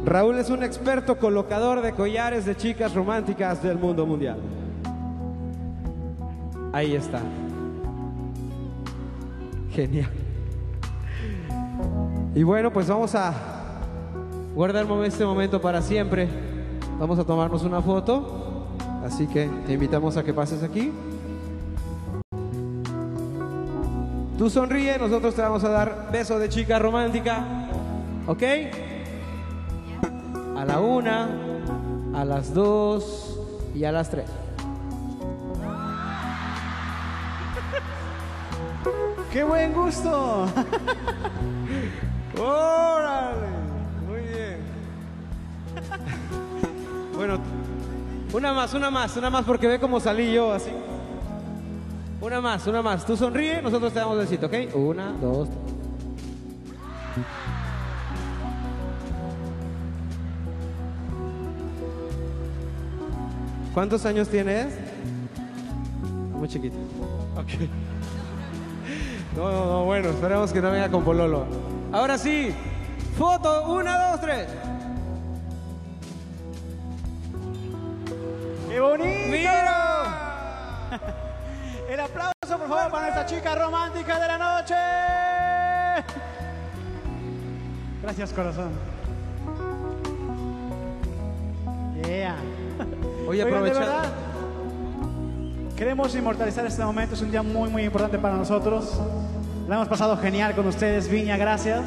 Raúl 0.06 0.39
es 0.39 0.50
un 0.50 0.64
experto 0.64 1.20
colocador 1.20 1.84
de 1.84 1.93
collares 1.93 2.45
de 2.45 2.58
chicas 2.58 2.95
románticas 2.95 3.62
del 3.62 3.78
mundo 3.78 4.08
mundial. 4.08 4.39
Ahí 6.74 6.95
está. 6.95 7.22
Genial. 9.72 10.29
Y 12.40 12.44
bueno, 12.44 12.72
pues 12.72 12.88
vamos 12.88 13.16
a 13.16 13.34
guardar 14.56 14.88
este 15.04 15.26
momento 15.26 15.60
para 15.60 15.82
siempre. 15.82 16.30
Vamos 16.98 17.20
a 17.20 17.26
tomarnos 17.26 17.64
una 17.64 17.82
foto. 17.82 18.66
Así 19.04 19.28
que 19.28 19.50
te 19.68 19.74
invitamos 19.74 20.16
a 20.16 20.24
que 20.24 20.34
pases 20.34 20.64
aquí. 20.64 20.90
Tú 24.38 24.50
sonríe, 24.50 24.98
nosotros 24.98 25.36
te 25.36 25.42
vamos 25.42 25.66
a 25.66 25.70
dar 25.70 26.08
beso 26.14 26.40
de 26.40 26.48
chica 26.48 26.80
romántica. 26.80 27.44
¿Ok? 28.26 28.44
A 30.56 30.64
la 30.64 30.80
una, 30.80 31.28
a 32.16 32.24
las 32.24 32.54
dos 32.54 33.38
y 33.76 33.84
a 33.84 33.92
las 33.92 34.10
tres. 34.10 34.30
¡Qué 39.30 39.44
buen 39.44 39.74
gusto! 39.74 40.48
¡Órale! 42.40 43.48
Muy 44.08 44.22
bien. 44.22 44.60
Bueno, 47.16 47.38
una 48.32 48.54
más, 48.54 48.74
una 48.74 48.90
más, 48.90 49.18
una 49.18 49.30
más, 49.30 49.44
porque 49.44 49.68
ve 49.68 49.78
cómo 49.78 50.00
salí 50.00 50.32
yo 50.32 50.54
así. 50.54 50.72
Una 52.22 52.40
más, 52.40 52.66
una 52.66 52.82
más. 52.82 53.06
Tú 53.06 53.18
sonríe, 53.18 53.62
nosotros 53.62 53.92
te 53.92 54.00
damos 54.00 54.18
besito, 54.18 54.46
¿ok? 54.46 54.54
Una, 54.74 55.12
dos. 55.12 55.50
¿Cuántos 63.74 64.06
años 64.06 64.30
tienes? 64.30 64.74
Muy 66.34 66.48
chiquito. 66.48 66.78
Ok. 67.36 67.48
No, 69.36 69.52
no, 69.52 69.66
no, 69.68 69.86
bueno, 69.86 70.10
esperemos 70.10 70.52
que 70.52 70.60
no 70.60 70.72
venga 70.72 70.90
con 70.90 71.04
Pololo. 71.04 71.46
Ahora 71.92 72.18
sí, 72.18 72.54
foto, 73.18 73.64
una, 73.74 74.12
dos, 74.12 74.22
tres. 74.22 74.48
¡Qué 78.70 78.80
bonito! 78.80 79.30
¡Mira! 79.32 80.90
El 81.90 82.00
aplauso, 82.00 82.34
por 82.60 82.68
favor, 82.70 82.92
para 82.92 83.02
nuestra 83.10 83.26
chica 83.26 83.56
romántica 83.56 84.20
de 84.20 84.28
la 84.28 84.38
noche. 84.38 84.76
Gracias, 88.04 88.32
corazón. 88.34 88.70
Yeah. 92.06 92.36
Oye, 93.28 93.44
Oigan, 93.44 93.48
de 93.48 93.70
aprovecha. 93.72 93.80
verdad, 93.80 94.14
queremos 95.76 96.14
inmortalizar 96.14 96.66
este 96.68 96.84
momento. 96.84 97.16
Es 97.16 97.22
un 97.22 97.32
día 97.32 97.42
muy, 97.42 97.70
muy 97.70 97.84
importante 97.84 98.20
para 98.20 98.36
nosotros. 98.36 99.00
La 99.70 99.76
hemos 99.76 99.88
pasado 99.88 100.18
genial 100.18 100.56
con 100.56 100.66
ustedes, 100.66 101.08
Viña. 101.08 101.38
Gracias. 101.38 101.82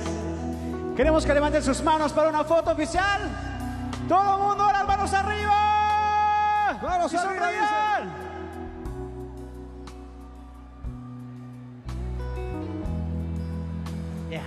Queremos 0.97 1.27
que 1.27 1.35
levanten 1.35 1.65
sus 1.65 1.83
manos 1.83 2.13
para 2.13 2.29
una 2.29 2.45
foto 2.45 2.71
oficial. 2.71 3.21
Todo 4.09 4.37
el 4.37 4.41
mundo, 4.41 4.65
las 4.73 4.87
manos 4.87 5.13
arriba. 5.13 6.79
Manos 6.81 7.13
Y 7.13 7.17
arriba. 7.17 8.03
Yeah. 14.31 14.43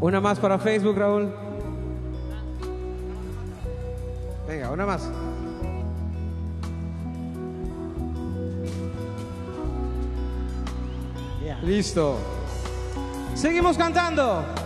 Una 0.00 0.20
más 0.20 0.40
para 0.40 0.58
Facebook, 0.58 0.98
Raúl. 0.98 1.32
Venga, 4.48 4.72
una 4.72 4.84
más. 4.84 5.08
Yeah. 11.40 11.60
Listo. 11.62 12.37
Seguimos 13.38 13.76
cantando. 13.78 14.57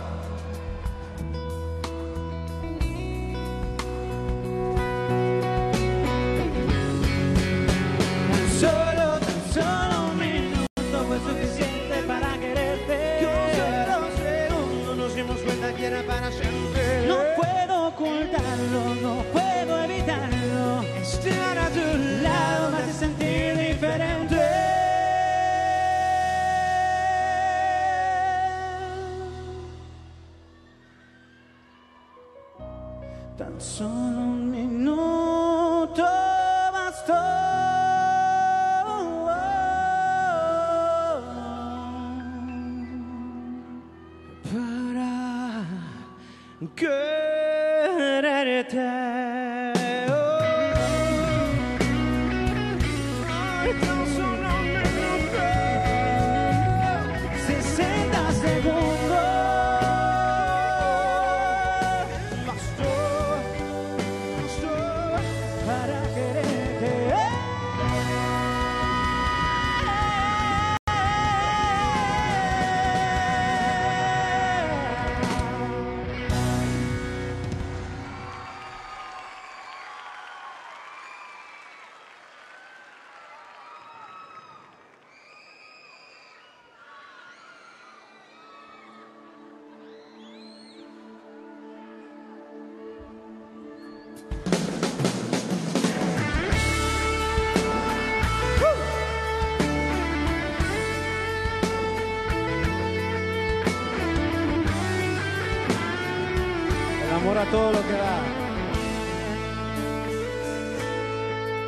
Todo 107.53 107.71
lo 107.71 107.81
que 107.87 107.97
da. 108.05 108.19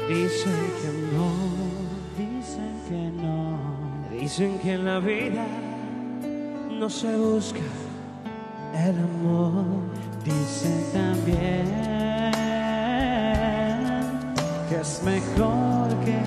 Dicen 0.09 0.61
que 0.81 0.89
no, 1.15 1.29
dicen 2.17 2.73
que 2.87 3.01
no, 3.23 3.39
dicen 4.11 4.57
que 4.59 4.73
en 4.73 4.85
la 4.85 4.99
vida 4.99 5.45
no 6.71 6.89
se 6.89 7.15
busca 7.15 7.67
el 8.73 8.95
amor. 9.09 9.65
Dicen 10.23 10.79
también 10.91 11.65
que 14.67 14.75
es 14.81 15.03
mejor 15.03 15.87
que 16.03 16.17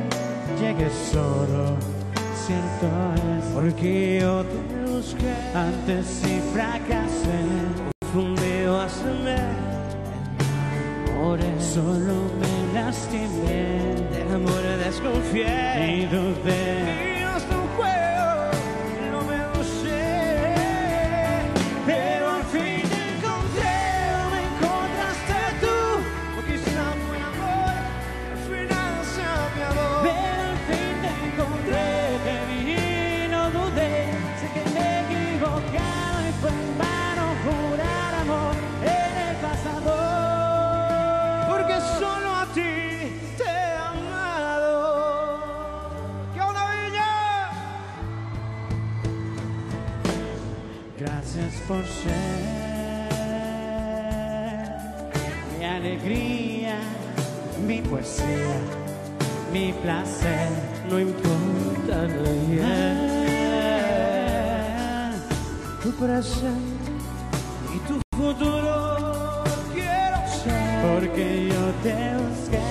llegues 0.60 0.94
solo. 1.12 1.76
Cierto 2.46 2.86
es 3.36 3.44
porque 3.56 4.18
yo 4.20 4.44
te 4.44 4.92
busqué 4.92 5.34
antes 5.52 6.22
y 6.24 6.40
fracasé. 6.54 7.88
Confundido 8.00 8.80
hacerme 8.80 9.27
solo 11.60 12.14
me 12.40 12.72
lastimé. 12.74 13.94
Del 14.12 14.34
amor 14.34 14.62
desconfié. 14.84 15.98
Y 15.98 16.06
dudé 16.06 16.77
mi 59.52 59.72
placer. 59.82 60.48
No 60.88 60.98
importa 60.98 62.02
lo 62.02 62.38
tu 65.82 65.90
presente 65.92 66.90
y 67.74 67.78
tu 67.88 68.00
futuro 68.16 69.44
quiero 69.72 70.18
ser. 70.42 70.94
Porque 70.94 71.48
yo 71.48 71.64
te 71.82 71.96
busqué. 72.16 72.62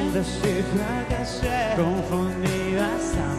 Antes 0.00 0.26
sí 0.26 0.54
fracasé, 0.72 1.58
Confundida 1.76 2.86
hasta 2.96 3.36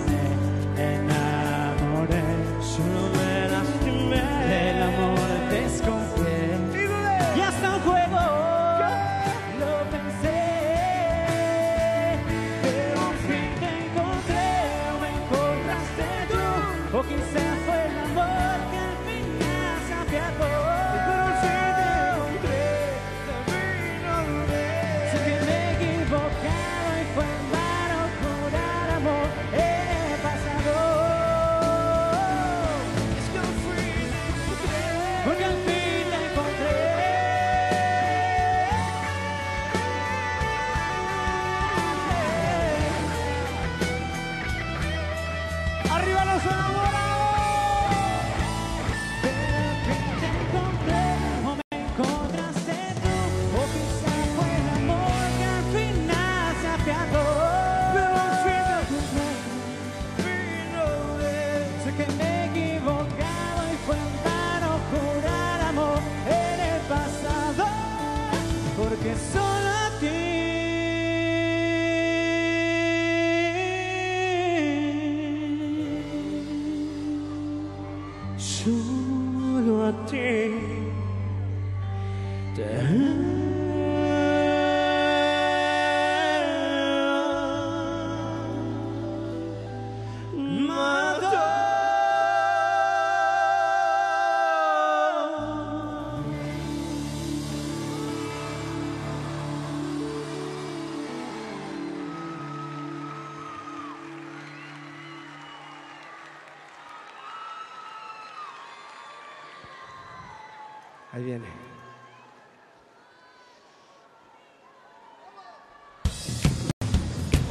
Ahí 111.17 111.23
viene. 111.23 111.47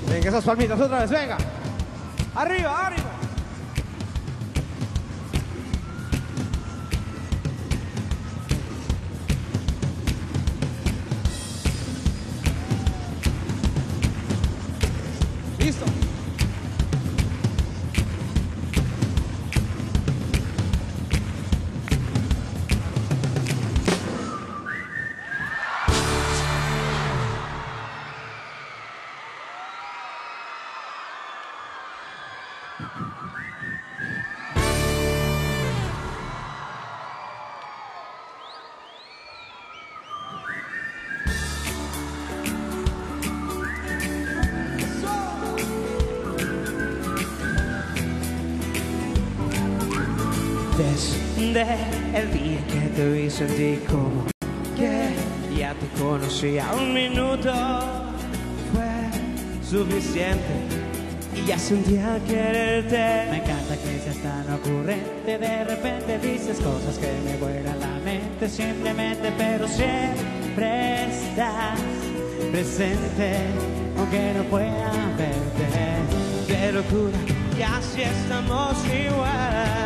Venga, 0.09 0.29
esas 0.29 0.45
palmitas 0.45 0.81
otra 0.81 1.01
vez, 1.01 1.11
venga. 1.11 1.37
Arriba, 2.37 2.87
arriba. 2.87 3.06
El 51.57 52.33
día 52.35 52.59
que 52.67 52.81
te 52.95 53.13
vi 53.13 53.31
sentí 53.31 53.79
como 53.87 54.27
que 54.77 55.09
ya 55.59 55.73
te 55.73 55.87
conocía 55.99 56.71
un 56.75 56.93
minuto 56.93 57.51
fue 58.75 59.65
suficiente 59.67 60.53
y 61.35 61.47
ya 61.47 61.59
sentía 61.59 62.21
quererte. 62.29 63.31
Me 63.31 63.39
encanta 63.39 63.75
que 63.75 63.99
seas 64.01 64.19
tan 64.19 64.53
ocurrente, 64.53 65.39
de 65.39 65.65
repente 65.65 66.19
dices 66.19 66.59
cosas 66.59 66.99
que 66.99 67.11
me 67.25 67.39
vuelan 67.39 67.81
la 67.81 68.01
mente 68.05 68.51
simplemente, 68.51 69.33
pero 69.39 69.67
siempre 69.67 71.07
estás 71.07 71.81
presente, 72.53 73.33
aunque 73.97 74.35
no 74.37 74.43
pueda 74.51 74.93
verte. 75.17 76.47
Qué 76.47 76.71
locura, 76.71 77.17
y 77.59 77.63
así 77.63 78.03
estamos 78.03 78.77
igual. 78.95 79.86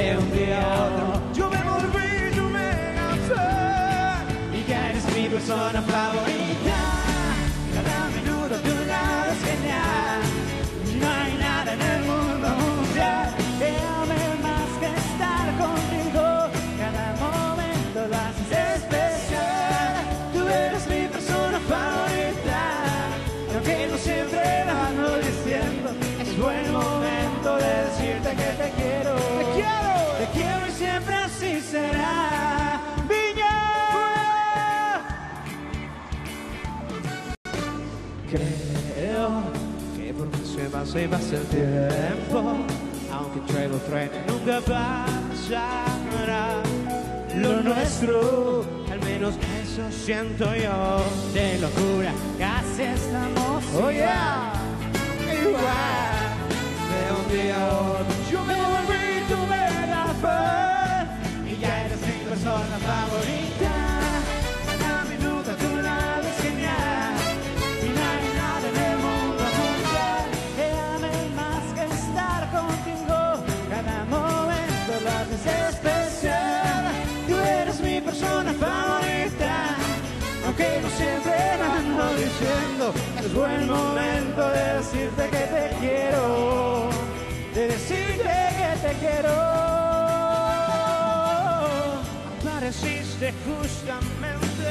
De 0.00 0.16
un 0.16 0.30
día 0.32 0.62
a 0.62 0.86
otro, 0.86 1.20
Yo 1.34 1.50
me 1.50 1.62
volví 1.62 2.34
tu 2.34 2.42
mega 2.44 3.08
fan. 3.28 4.24
y 4.58 4.64
ya 4.66 4.88
eres 4.88 5.04
mi 5.14 5.28
persona 5.28 5.82
favorita. 5.82 6.89
Pasa 40.80 41.02
y 41.02 41.08
pasa 41.08 41.36
el 41.36 41.46
tiempo, 41.48 42.56
aunque 43.12 43.40
traigo 43.52 43.76
tren 43.88 44.10
nunca 44.26 44.60
pasará. 44.60 46.62
Lo 47.36 47.60
nuestro, 47.62 48.64
al 48.90 49.00
menos 49.00 49.34
eso 49.62 49.82
siento 49.90 50.44
yo. 50.54 51.04
de 51.34 51.58
locura, 51.58 52.12
casi 52.38 52.82
estamos 52.82 53.64
Oh 53.74 53.90
yeah, 53.90 54.49
apareciste 92.70 93.34
justamente. 93.44 94.68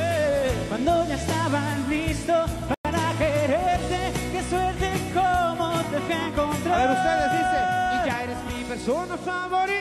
Cuando 0.69 1.05
ya 1.07 1.15
estaban 1.15 1.89
listos 1.89 2.49
para 2.81 3.13
quererte, 3.17 4.13
qué 4.31 4.41
suerte 4.49 4.89
como 5.13 5.71
te 5.91 5.99
fui 5.99 6.13
a 6.13 6.27
encontrar. 6.27 6.73
A 6.73 6.77
ver, 6.77 6.91
ustedes 6.97 7.31
dicen, 7.31 7.63
y 7.93 8.07
ya 8.07 8.23
eres 8.23 8.37
mi 8.47 8.63
persona 8.63 9.17
favorita. 9.17 9.78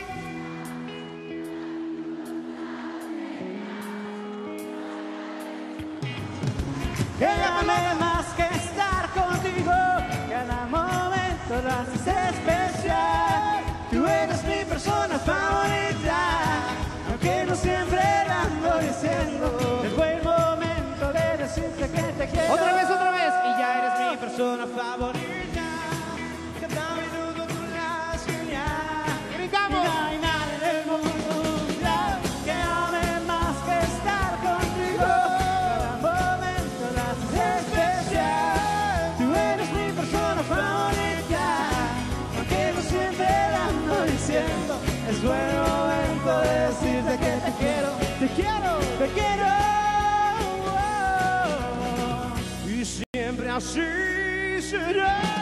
Siempre 53.60 54.58
así 54.58 54.70
será. 54.70 55.34
Y 55.34 55.37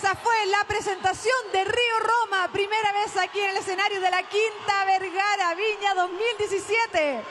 Esa 0.00 0.14
fue 0.14 0.46
la 0.46 0.62
presentación 0.68 1.34
de 1.52 1.64
Río 1.64 1.98
Roma, 1.98 2.46
primera 2.52 2.92
vez 2.92 3.16
aquí 3.16 3.40
en 3.40 3.50
el 3.50 3.56
escenario 3.56 4.00
de 4.00 4.08
la 4.08 4.22
Quinta 4.22 4.84
Vergara 4.86 5.56
Viña 5.56 5.92
2017. 5.96 7.24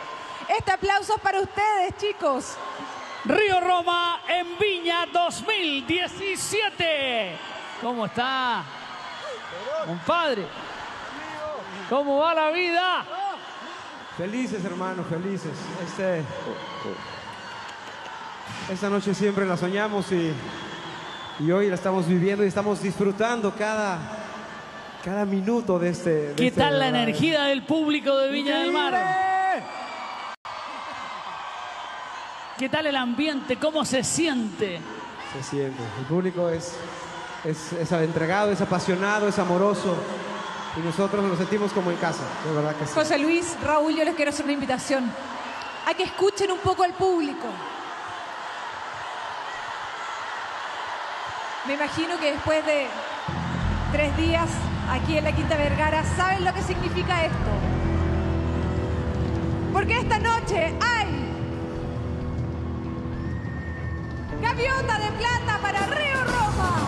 Este 0.49 0.71
aplauso 0.71 1.15
es 1.15 1.21
para 1.21 1.39
ustedes, 1.39 1.95
chicos. 1.95 2.57
Río 3.23 3.61
Roma 3.61 4.19
en 4.27 4.57
Viña 4.57 5.05
2017. 5.05 7.37
¿Cómo 7.81 8.05
está? 8.05 8.65
Compadre. 9.85 10.45
¿Cómo 11.89 12.17
va 12.17 12.33
la 12.33 12.51
vida? 12.51 13.05
Felices, 14.17 14.65
hermano, 14.65 15.05
felices. 15.05 15.53
Este, 15.85 16.21
esta 18.69 18.89
noche 18.89 19.13
siempre 19.13 19.45
la 19.45 19.55
soñamos 19.55 20.11
y, 20.11 20.33
y 21.39 21.51
hoy 21.51 21.69
la 21.69 21.75
estamos 21.75 22.07
viviendo 22.07 22.43
y 22.43 22.47
estamos 22.47 22.81
disfrutando 22.81 23.53
cada, 23.55 23.99
cada 25.03 25.25
minuto 25.25 25.77
de 25.77 25.89
este. 25.89 26.09
de 26.09 26.35
¿Qué 26.35 26.47
este 26.47 26.61
tal 26.61 26.79
la 26.79 26.87
energía 26.87 27.43
del 27.43 27.63
público 27.63 28.15
de 28.17 28.31
Viña 28.31 28.59
del 28.59 28.71
Mar? 28.71 28.95
¿Qué 32.57 32.69
tal 32.69 32.87
el 32.87 32.95
ambiente? 32.95 33.57
¿Cómo 33.57 33.85
se 33.85 34.03
siente? 34.03 34.79
Se 35.33 35.43
siente. 35.43 35.83
El 35.99 36.05
público 36.05 36.49
es, 36.49 36.75
es, 37.43 37.71
es 37.73 37.91
entregado, 37.91 38.51
es 38.51 38.61
apasionado, 38.61 39.27
es 39.27 39.37
amoroso. 39.37 39.95
Y 40.75 40.79
nosotros 40.79 41.23
nos 41.23 41.37
sentimos 41.37 41.71
como 41.71 41.91
en 41.91 41.97
casa, 41.97 42.23
de 42.47 42.55
verdad 42.55 42.75
que 42.75 42.85
sí. 42.87 42.93
José 42.95 43.17
Luis, 43.19 43.55
Raúl, 43.63 43.95
yo 43.95 44.03
les 44.03 44.15
quiero 44.15 44.29
hacer 44.29 44.45
una 44.45 44.53
invitación 44.53 45.11
a 45.87 45.93
que 45.93 46.03
escuchen 46.03 46.51
un 46.51 46.59
poco 46.59 46.83
al 46.83 46.93
público. 46.93 47.47
Me 51.67 51.73
imagino 51.73 52.17
que 52.17 52.31
después 52.31 52.65
de 52.65 52.87
tres 53.91 54.15
días 54.15 54.49
aquí 54.89 55.17
en 55.17 55.25
la 55.25 55.33
Quinta 55.33 55.57
Vergara 55.57 56.01
saben 56.15 56.45
lo 56.45 56.53
que 56.53 56.61
significa 56.61 57.25
esto. 57.25 57.51
Porque 59.73 59.97
esta 59.97 60.17
noche 60.17 60.73
hay 60.79 61.07
gaviota 64.41 64.97
de 64.97 65.11
plata 65.11 65.59
para 65.61 65.85
Río 65.87 66.23
Roma. 66.23 66.86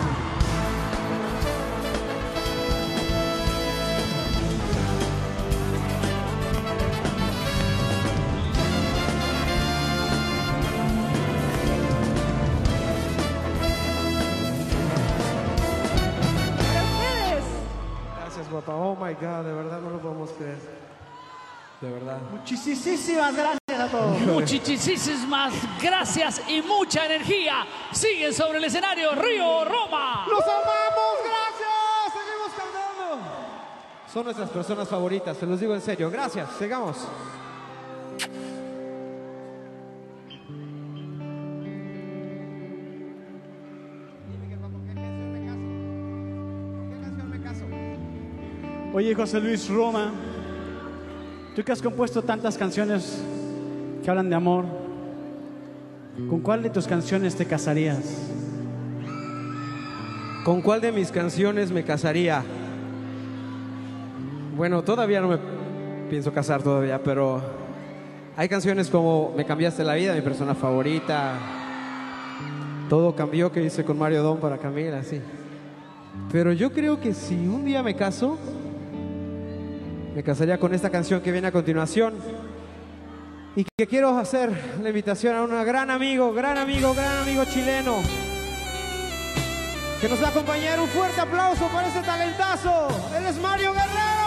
Oh 18.52 18.96
my 18.96 19.14
God, 19.14 19.44
de 19.44 19.52
verdad 19.52 19.80
no 19.80 19.90
lo 19.90 19.98
podemos 19.98 20.30
creer. 20.30 20.58
De 21.80 21.90
verdad. 21.90 22.18
Muchísimas 22.30 23.34
gracias 23.34 23.80
a 23.80 23.88
todos. 23.88 24.20
Muchísimas 24.26 25.54
gracias 25.80 26.42
y 26.48 26.60
mucha 26.60 27.06
energía. 27.06 27.64
Siguen 27.92 28.34
sobre 28.34 28.58
el 28.58 28.64
escenario 28.64 29.12
Río 29.14 29.64
Roma. 29.64 30.26
¡Los 30.28 30.42
amamos! 30.42 31.16
¡Gracias! 31.24 32.12
¡Seguimos 32.12 32.50
cantando! 32.56 33.24
Son 34.12 34.24
nuestras 34.24 34.50
personas 34.50 34.88
favoritas, 34.88 35.36
se 35.36 35.46
los 35.46 35.58
digo 35.60 35.74
en 35.74 35.80
serio. 35.80 36.10
Gracias, 36.10 36.48
sigamos. 36.58 36.96
Oye, 48.92 49.14
José 49.14 49.38
Luis 49.38 49.68
Roma, 49.68 50.10
tú 51.54 51.62
que 51.62 51.70
has 51.70 51.80
compuesto 51.80 52.22
tantas 52.22 52.58
canciones 52.58 53.22
que 54.02 54.10
hablan 54.10 54.28
de 54.28 54.34
amor, 54.34 54.64
¿con 56.28 56.40
cuál 56.40 56.64
de 56.64 56.70
tus 56.70 56.88
canciones 56.88 57.36
te 57.36 57.46
casarías? 57.46 58.32
¿Con 60.44 60.60
cuál 60.60 60.80
de 60.80 60.90
mis 60.90 61.12
canciones 61.12 61.70
me 61.70 61.84
casaría? 61.84 62.42
Bueno, 64.56 64.82
todavía 64.82 65.20
no 65.20 65.28
me 65.28 65.38
pienso 66.08 66.32
casar 66.32 66.60
todavía, 66.60 67.00
pero 67.00 67.40
hay 68.36 68.48
canciones 68.48 68.90
como 68.90 69.32
Me 69.36 69.44
cambiaste 69.44 69.84
la 69.84 69.94
vida, 69.94 70.14
mi 70.14 70.20
persona 70.20 70.56
favorita. 70.56 71.34
Todo 72.88 73.14
cambió 73.14 73.52
que 73.52 73.62
hice 73.62 73.84
con 73.84 73.96
Mario 73.96 74.24
Don 74.24 74.40
para 74.40 74.58
Camila, 74.58 75.04
sí. 75.04 75.20
Pero 76.32 76.52
yo 76.52 76.72
creo 76.72 77.00
que 77.00 77.14
si 77.14 77.46
un 77.46 77.64
día 77.64 77.84
me 77.84 77.94
caso, 77.94 78.36
me 80.14 80.22
casaría 80.22 80.58
con 80.58 80.74
esta 80.74 80.90
canción 80.90 81.20
que 81.20 81.32
viene 81.32 81.48
a 81.48 81.52
continuación. 81.52 82.14
Y 83.56 83.64
que 83.76 83.86
quiero 83.86 84.16
hacer 84.16 84.50
la 84.80 84.88
invitación 84.88 85.36
a 85.36 85.42
un 85.42 85.50
gran 85.64 85.90
amigo, 85.90 86.32
gran 86.32 86.56
amigo, 86.56 86.94
gran 86.94 87.18
amigo 87.18 87.44
chileno. 87.44 87.96
Que 90.00 90.08
nos 90.08 90.22
va 90.22 90.28
a 90.28 90.30
acompañar 90.30 90.80
un 90.80 90.88
fuerte 90.88 91.20
aplauso 91.20 91.66
para 91.68 91.88
ese 91.88 92.00
talentazo. 92.00 92.88
Él 93.16 93.26
es 93.26 93.40
Mario 93.40 93.72
Guerrero. 93.72 94.20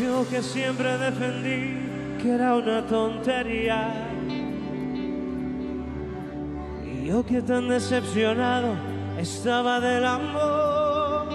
Yo 0.00 0.28
que 0.28 0.42
siempre 0.42 0.98
defendí 0.98 2.22
que 2.22 2.30
era 2.34 2.54
una 2.54 2.86
tontería. 2.86 4.08
Y 6.84 7.06
yo 7.06 7.24
que 7.24 7.42
tan 7.42 7.68
decepcionado 7.68 8.95
estaba 9.18 9.80
del 9.80 10.04
amor. 10.04 11.28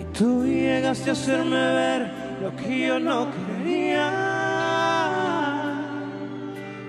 Y 0.00 0.04
tú 0.16 0.44
llegaste 0.44 1.10
a 1.10 1.12
hacerme 1.12 1.56
ver 1.56 2.10
lo 2.42 2.56
que 2.56 2.86
yo 2.86 2.98
no 2.98 3.28
quería. 3.30 4.10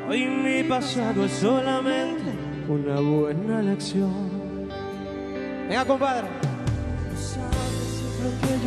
Hoy 0.08 0.26
mi 0.28 0.64
pasado 0.64 1.26
es 1.26 1.32
solamente 1.34 2.32
una 2.68 3.00
buena 3.00 3.62
lección. 3.62 4.70
Venga, 5.68 5.86
compadre. 5.86 6.28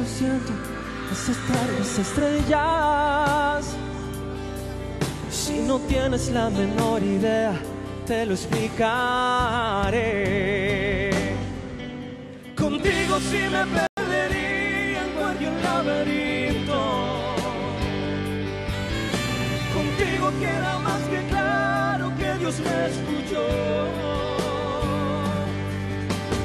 siento 0.06 0.52
es 1.12 1.28
estar 1.28 1.68
las 1.78 1.98
estrellas. 1.98 3.76
Si 5.30 5.60
no 5.60 5.78
tienes 5.80 6.30
la 6.30 6.50
menor 6.50 7.02
idea, 7.02 7.52
te 8.08 8.24
lo 8.24 8.32
explicaré. 8.32 8.88
Contigo 12.56 13.20
sí 13.20 13.40
me 13.52 13.66
perdería 13.76 15.04
en 15.04 15.10
cualquier 15.18 15.52
laberinto. 15.62 16.80
Contigo 19.74 20.26
queda 20.40 20.78
más 20.78 21.02
que 21.02 21.20
claro 21.28 22.10
que 22.16 22.28
Dios 22.38 22.54
me 22.60 22.86
escuchó. 22.92 23.46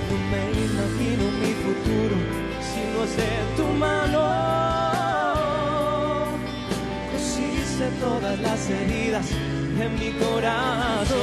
No 0.09 0.15
me 0.31 0.43
imagino 0.67 1.23
mi 1.41 1.51
futuro 1.63 2.15
si 2.67 2.81
no 2.91 2.97
es 3.05 3.13
de 3.15 3.33
tu 3.55 3.65
mano. 3.85 4.23
Cosiste 7.13 7.85
todas 8.01 8.37
las 8.41 8.61
heridas 8.69 9.27
en 9.79 9.99
mi 9.99 10.11
corazón. 10.13 11.13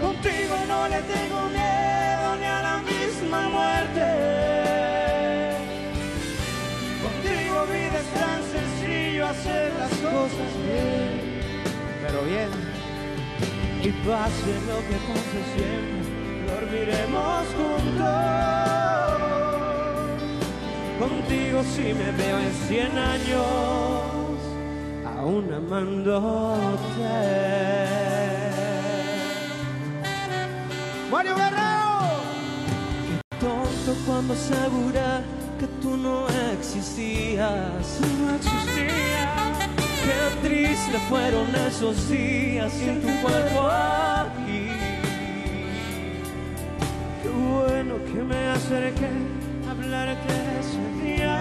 Contigo 0.00 0.56
no 0.68 0.88
le 0.88 1.02
tengo 1.02 1.48
miedo 1.48 2.36
ni 2.38 2.46
a 2.46 2.62
la 2.62 2.82
misma 2.82 3.48
muerte. 3.48 4.06
Contigo 7.02 7.66
vida 7.66 7.98
es 8.00 8.10
tan 8.20 8.40
sencillo 8.56 9.26
hacer 9.26 9.72
las 9.78 9.90
cosas 9.90 10.50
bien. 10.66 11.40
Pero 12.02 12.22
bien. 12.24 12.50
Y 13.82 13.90
pase 14.06 14.52
lo 14.68 14.78
que 14.88 14.96
pase 15.08 15.40
siempre, 15.56 16.12
dormiremos 16.46 17.42
juntos. 17.56 18.62
Contigo 21.00 21.58
si 21.64 21.92
me 21.94 22.12
veo 22.12 22.38
en 22.38 22.52
cien 22.68 22.96
años, 22.96 24.21
aún 25.22 25.52
amándote. 25.54 26.18
Mario 31.10 31.34
Guerrero. 31.36 31.90
Tonto 33.38 33.94
cuando 34.04 34.34
aseguré 34.34 35.22
que 35.60 35.66
tú 35.80 35.96
no 35.96 36.26
existías. 36.52 38.00
No 38.18 38.34
existía. 38.34 39.30
Qué 40.04 40.18
triste 40.48 40.98
fueron 41.08 41.46
esos 41.68 42.08
días 42.08 42.72
sin 42.72 43.00
tu 43.00 43.08
cuerpo 43.22 43.60
aquí. 43.70 44.68
Qué 47.22 47.28
bueno 47.28 47.94
que 48.06 48.20
me 48.24 48.48
acerqué 48.48 49.10
a 49.68 49.70
hablarte 49.70 50.34
ese 50.60 50.84
día. 51.04 51.36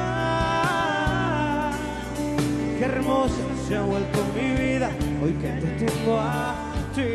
Qué 2.77 2.86
hermosa 2.86 3.61
se 3.72 3.78
ha 3.78 3.84
vuelto 3.84 4.19
mi 4.36 4.49
vida 4.51 4.89
hoy 5.24 5.32
que 5.36 5.47
te 5.47 5.86
tengo 5.86 6.19
a 6.19 6.74
ti, 6.93 7.07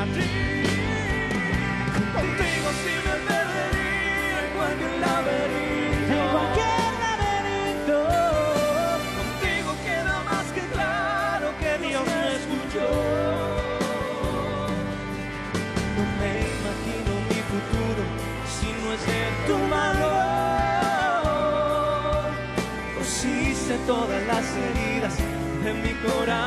a 0.00 0.02
ti. 0.14 0.26
Contigo 2.16 2.68
sí 2.82 2.94
me 3.06 3.14
perdería 3.28 4.36
en 4.42 4.48
cualquier 4.56 4.94
laberinto. 5.06 6.12
En 6.12 6.26
cualquier 6.34 6.90
laberinto. 7.04 7.98
Contigo 9.18 9.70
queda 9.86 10.16
más 10.30 10.46
que 10.56 10.62
claro 10.74 11.46
que 11.60 11.70
Dios 11.86 12.04
me 12.14 12.24
escuchó. 12.40 12.88
No 15.94 16.02
me 16.18 16.32
imagino 16.56 17.12
mi 17.30 17.40
futuro 17.50 18.02
si 18.54 18.68
no 18.80 18.86
es 18.96 19.04
en 19.22 19.34
tu 19.46 19.56
mano. 19.72 20.08
Cosiste 22.98 23.74
todas 23.86 24.20
las 24.26 24.46
heridas 24.64 25.14
en 25.68 25.82
mi 25.82 25.94
corazón. 25.94 26.46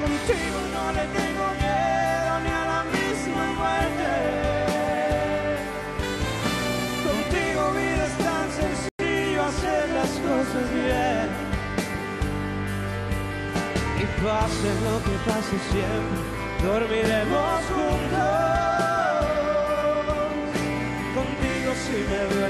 Contigo 0.00 0.58
no 0.74 0.84
le 0.92 1.04
tengo 1.18 1.44
miedo 1.62 2.32
ni 2.44 2.50
a 2.50 2.64
la 2.72 2.80
misma 2.94 3.44
muerte. 3.60 4.10
Contigo 7.06 7.60
vida 7.78 8.04
es 8.10 8.16
tan 8.26 8.46
sencillo 8.60 9.38
hacer 9.50 9.84
las 9.98 10.12
cosas 10.28 10.66
bien. 10.78 11.28
Y 14.02 14.04
pase 14.22 14.68
lo 14.86 14.96
que 15.06 15.14
pase 15.28 15.56
siempre, 15.70 16.20
dormiremos 16.62 17.60
juntos. 17.70 18.50
Contigo 21.16 21.70
si 21.84 21.96
me 22.10 22.22
veo 22.30 22.46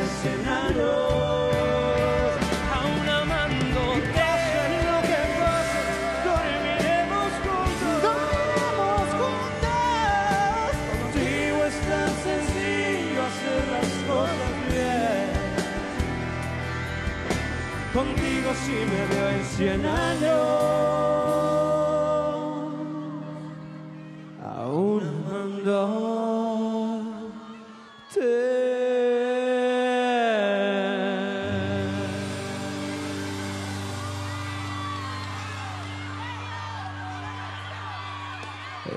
si 18.71 18.77
me 18.91 19.03
veo 19.11 19.29
en 19.31 19.45
cien 19.45 19.85
años, 19.85 20.41
aún 24.45 25.03
amándote. 25.27 26.21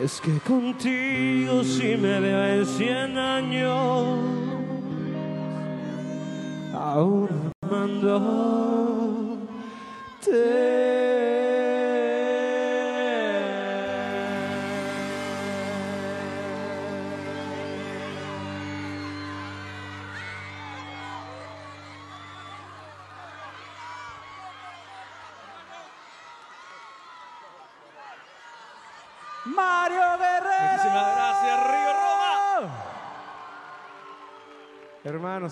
Es 0.04 0.22
que 0.22 0.38
contigo 0.40 1.64
si 1.64 1.96
me 1.98 2.20
veo 2.20 2.46
en 2.46 2.66
cien 2.66 3.18
años, 3.18 4.20
aún 6.74 7.54
Mario 7.70 8.53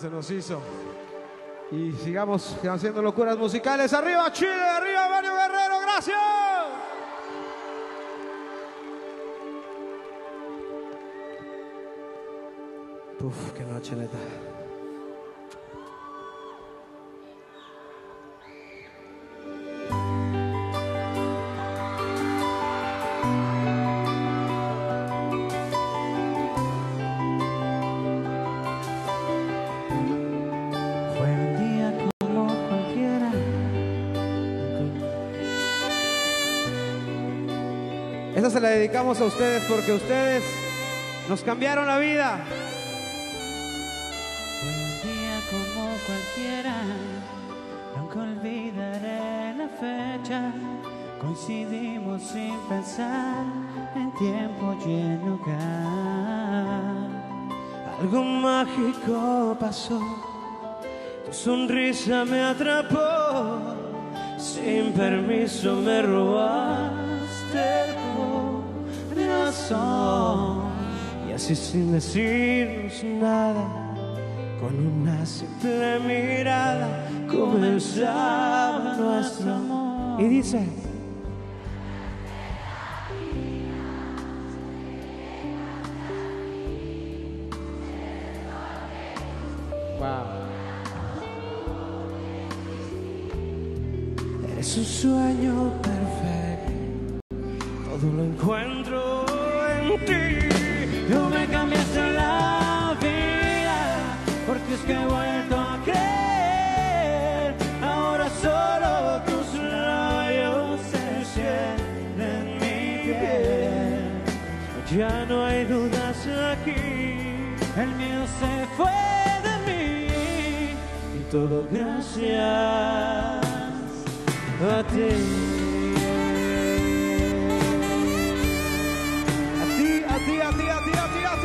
se 0.01 0.09
nos 0.09 0.29
hizo. 0.31 0.59
Y 1.71 1.91
sigamos 1.93 2.57
haciendo 2.67 3.01
locuras 3.03 3.37
musicales. 3.37 3.93
Arriba 3.93 4.31
Chile, 4.31 4.51
arriba 4.51 5.07
Mario 5.09 5.31
Guerrero, 5.31 5.79
gracias. 5.81 6.17
Uf, 13.23 13.51
qué 13.53 13.63
noche 13.63 13.95
neta. 13.95 14.17
La 38.61 38.69
dedicamos 38.69 39.19
a 39.19 39.25
ustedes 39.25 39.63
porque 39.65 39.91
ustedes 39.93 40.43
nos 41.27 41.41
cambiaron 41.41 41.87
la 41.87 41.97
vida. 41.97 42.39
Un 44.63 45.01
día 45.01 45.39
como 45.49 45.89
cualquiera. 46.05 46.75
Nunca 47.97 48.19
olvidaré 48.19 49.55
la 49.55 49.67
fecha. 49.79 50.51
Coincidimos 51.19 52.21
sin 52.21 52.55
pensar 52.69 53.45
en 53.95 54.11
tiempo 54.13 54.77
y 54.85 54.91
en 54.91 55.19
lugar. 55.25 56.81
Algo 57.99 58.23
mágico 58.23 59.57
pasó, 59.59 59.99
tu 61.25 61.33
sonrisa 61.33 62.25
me 62.25 62.41
atrapó, 62.41 63.59
sin 64.37 64.91
permiso 64.93 65.75
me 65.75 66.01
robaste 66.01 66.80
así 71.41 71.55
sin 71.55 71.91
decirnos 71.91 73.03
nada, 73.03 73.67
con 74.59 74.75
una 74.77 75.25
simple 75.25 75.99
mirada 76.05 77.07
comenzaba 77.27 78.95
nuestro 78.95 79.53
amor. 79.53 80.21
Y 80.21 80.27
dice, 80.27 80.67
Es 94.59 94.77
un 94.77 94.85
sueño 94.85 95.73
perfecto, 95.81 97.19
todo 97.89 98.13
lo 98.13 98.23
encuentro 98.25 99.10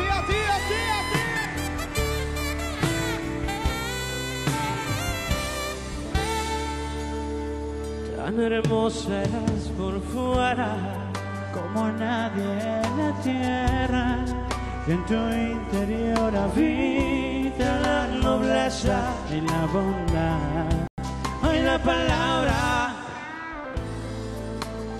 a 0.09 0.19
ti, 0.27 0.39
a 0.55 0.59
ti. 0.67 0.81
Tan 8.17 8.39
hermosa 8.41 9.23
eras 9.23 9.63
por 9.77 10.01
fuera, 10.01 10.71
como 11.53 11.89
nadie 11.91 12.51
en 12.83 12.97
la 12.97 13.11
tierra. 13.23 14.25
Y 14.85 14.91
en 14.91 15.05
tu 15.05 15.15
interior 15.15 16.35
habita 17.57 17.79
la 17.79 18.07
nobleza 18.07 19.13
y 19.31 19.41
la 19.41 19.65
bondad. 19.67 20.87
Hoy 21.43 21.61
la 21.61 21.79
palabra 21.79 22.95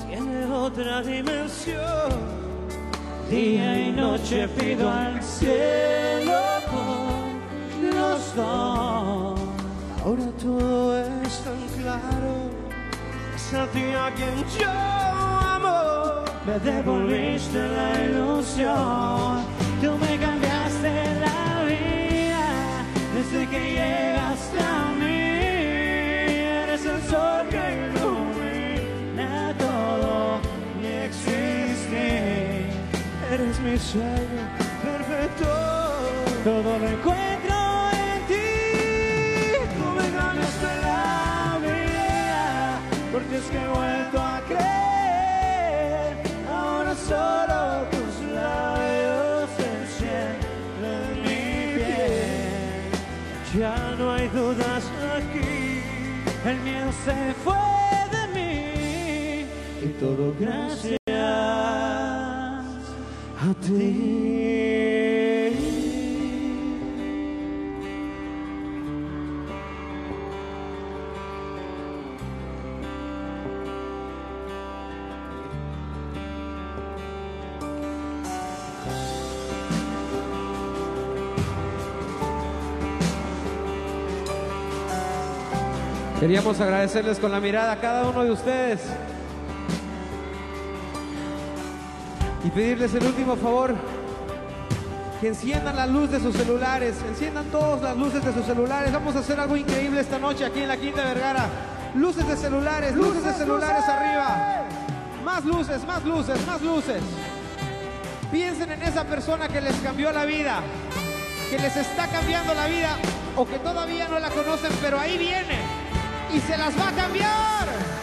tiene 0.07 0.45
otra 0.45 1.01
dimensión. 1.01 2.37
Día 3.29 3.79
y 3.79 3.91
noche 3.91 4.47
pido 4.47 4.89
al 4.89 5.21
cielo 5.21 6.39
por 6.71 7.93
los 7.93 8.35
dos. 8.35 9.39
Ahora 10.03 10.31
todo 10.41 10.97
es 10.97 11.39
tan 11.43 11.81
claro. 11.81 12.49
Es 13.35 13.53
a 13.53 13.67
ti 13.67 13.83
a 13.93 14.13
quien 14.15 14.45
yo 14.57 14.69
amo. 14.69 16.23
Me 16.45 16.59
devolviste 16.59 17.59
la 17.67 18.03
ilusión. 18.05 19.56
Que 23.45 23.59
llegaste 23.73 24.59
a 24.59 24.91
mí. 24.99 25.21
Eres 26.63 26.85
el 26.85 27.01
sol 27.03 27.47
que 27.49 27.63
ilumina 27.87 29.53
todo 29.57 30.39
mi 30.81 30.87
existir. 30.87 32.65
Eres 33.31 33.59
mi 33.59 33.77
sueño 33.77 34.43
perfecto. 34.83 35.49
Todo 36.43 36.79
lo 36.79 36.87
encuentro 36.87 37.55
en 37.91 38.19
ti. 38.29 38.49
Tú 39.77 39.85
me 39.97 40.07
ganaste 40.17 40.71
la 40.87 41.59
vida 41.61 42.79
porque 43.11 43.35
es 43.37 43.45
que 43.51 43.57
he 43.57 43.67
vuelto 43.67 44.17
a 44.19 44.41
creer. 44.47 46.11
Ahora 46.49 46.95
solo 46.95 47.46
dudas 54.29 54.83
aquí. 55.15 55.81
El 56.45 56.57
miedo 56.61 56.91
se 57.05 57.33
fue 57.43 57.55
de 58.11 58.23
mí 58.33 59.45
y 59.83 59.87
todo 59.99 60.33
gracias 60.39 60.97
a 63.39 63.53
ti. 63.65 64.46
Queríamos 86.19 86.59
agradecerles 86.59 87.19
con 87.19 87.31
la 87.31 87.39
mirada 87.39 87.73
a 87.73 87.79
cada 87.79 88.09
uno 88.09 88.23
de 88.23 88.31
ustedes 88.31 88.79
y 92.43 92.49
pedirles 92.49 92.91
el 92.95 93.05
último 93.05 93.35
favor, 93.35 93.75
que 95.21 95.27
enciendan 95.27 95.75
la 95.75 95.85
luz 95.85 96.09
de 96.09 96.19
sus 96.19 96.35
celulares, 96.35 96.95
enciendan 97.07 97.45
todas 97.51 97.83
las 97.83 97.95
luces 97.95 98.25
de 98.25 98.33
sus 98.33 98.45
celulares. 98.45 98.91
Vamos 98.91 99.15
a 99.15 99.19
hacer 99.19 99.39
algo 99.39 99.55
increíble 99.55 100.01
esta 100.01 100.17
noche 100.17 100.43
aquí 100.43 100.61
en 100.61 100.69
la 100.69 100.77
Quinta 100.77 101.03
Vergara. 101.03 101.49
Luces 101.93 102.27
de 102.27 102.35
celulares, 102.35 102.95
luces, 102.95 103.23
de 103.23 103.33
celulares 103.33 103.83
arriba. 103.87 104.63
Más 105.23 105.45
luces, 105.45 105.85
más 105.85 106.03
luces, 106.03 106.47
más 106.47 106.61
luces. 106.63 107.01
Piensen 108.31 108.71
en 108.71 108.81
esa 108.81 109.03
persona 109.03 109.47
que 109.49 109.61
les 109.61 109.75
cambió 109.81 110.11
la 110.11 110.25
vida, 110.25 110.61
que 111.51 111.59
les 111.59 111.77
está 111.77 112.07
cambiando 112.07 112.55
la 112.55 112.65
vida 112.65 112.95
o 113.35 113.45
que 113.45 113.59
todavía 113.59 114.07
no 114.07 114.17
la 114.17 114.31
conocen, 114.31 114.71
pero 114.81 114.99
ahí 114.99 115.19
viene 115.19 115.66
y 116.33 116.39
se 116.39 116.57
las 116.57 116.77
va 116.77 116.89
a 116.89 116.91
cambiar. 116.91 117.96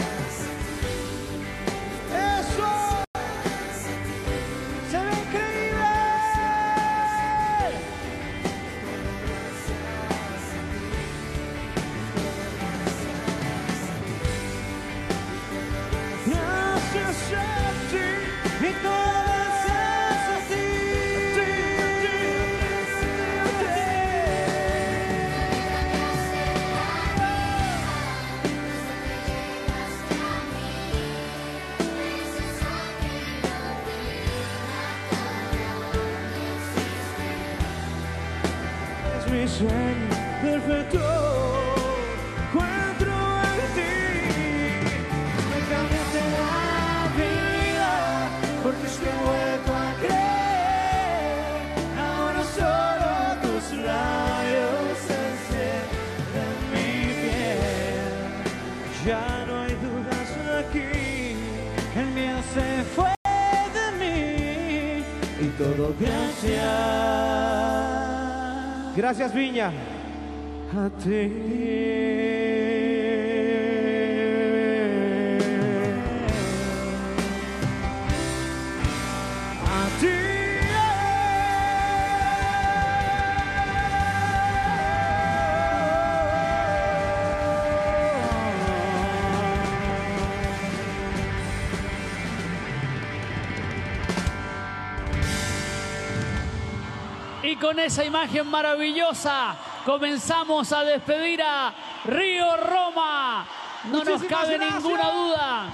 Con 97.64 97.78
esa 97.78 98.04
imagen 98.04 98.46
maravillosa 98.46 99.56
comenzamos 99.86 100.70
a 100.70 100.84
despedir 100.84 101.40
a 101.42 101.72
Río 102.04 102.58
Roma. 102.58 103.46
No 103.84 104.04
nos 104.04 104.22
cabe 104.24 104.58
gracias. 104.58 104.82
ninguna 104.82 105.10
duda 105.10 105.66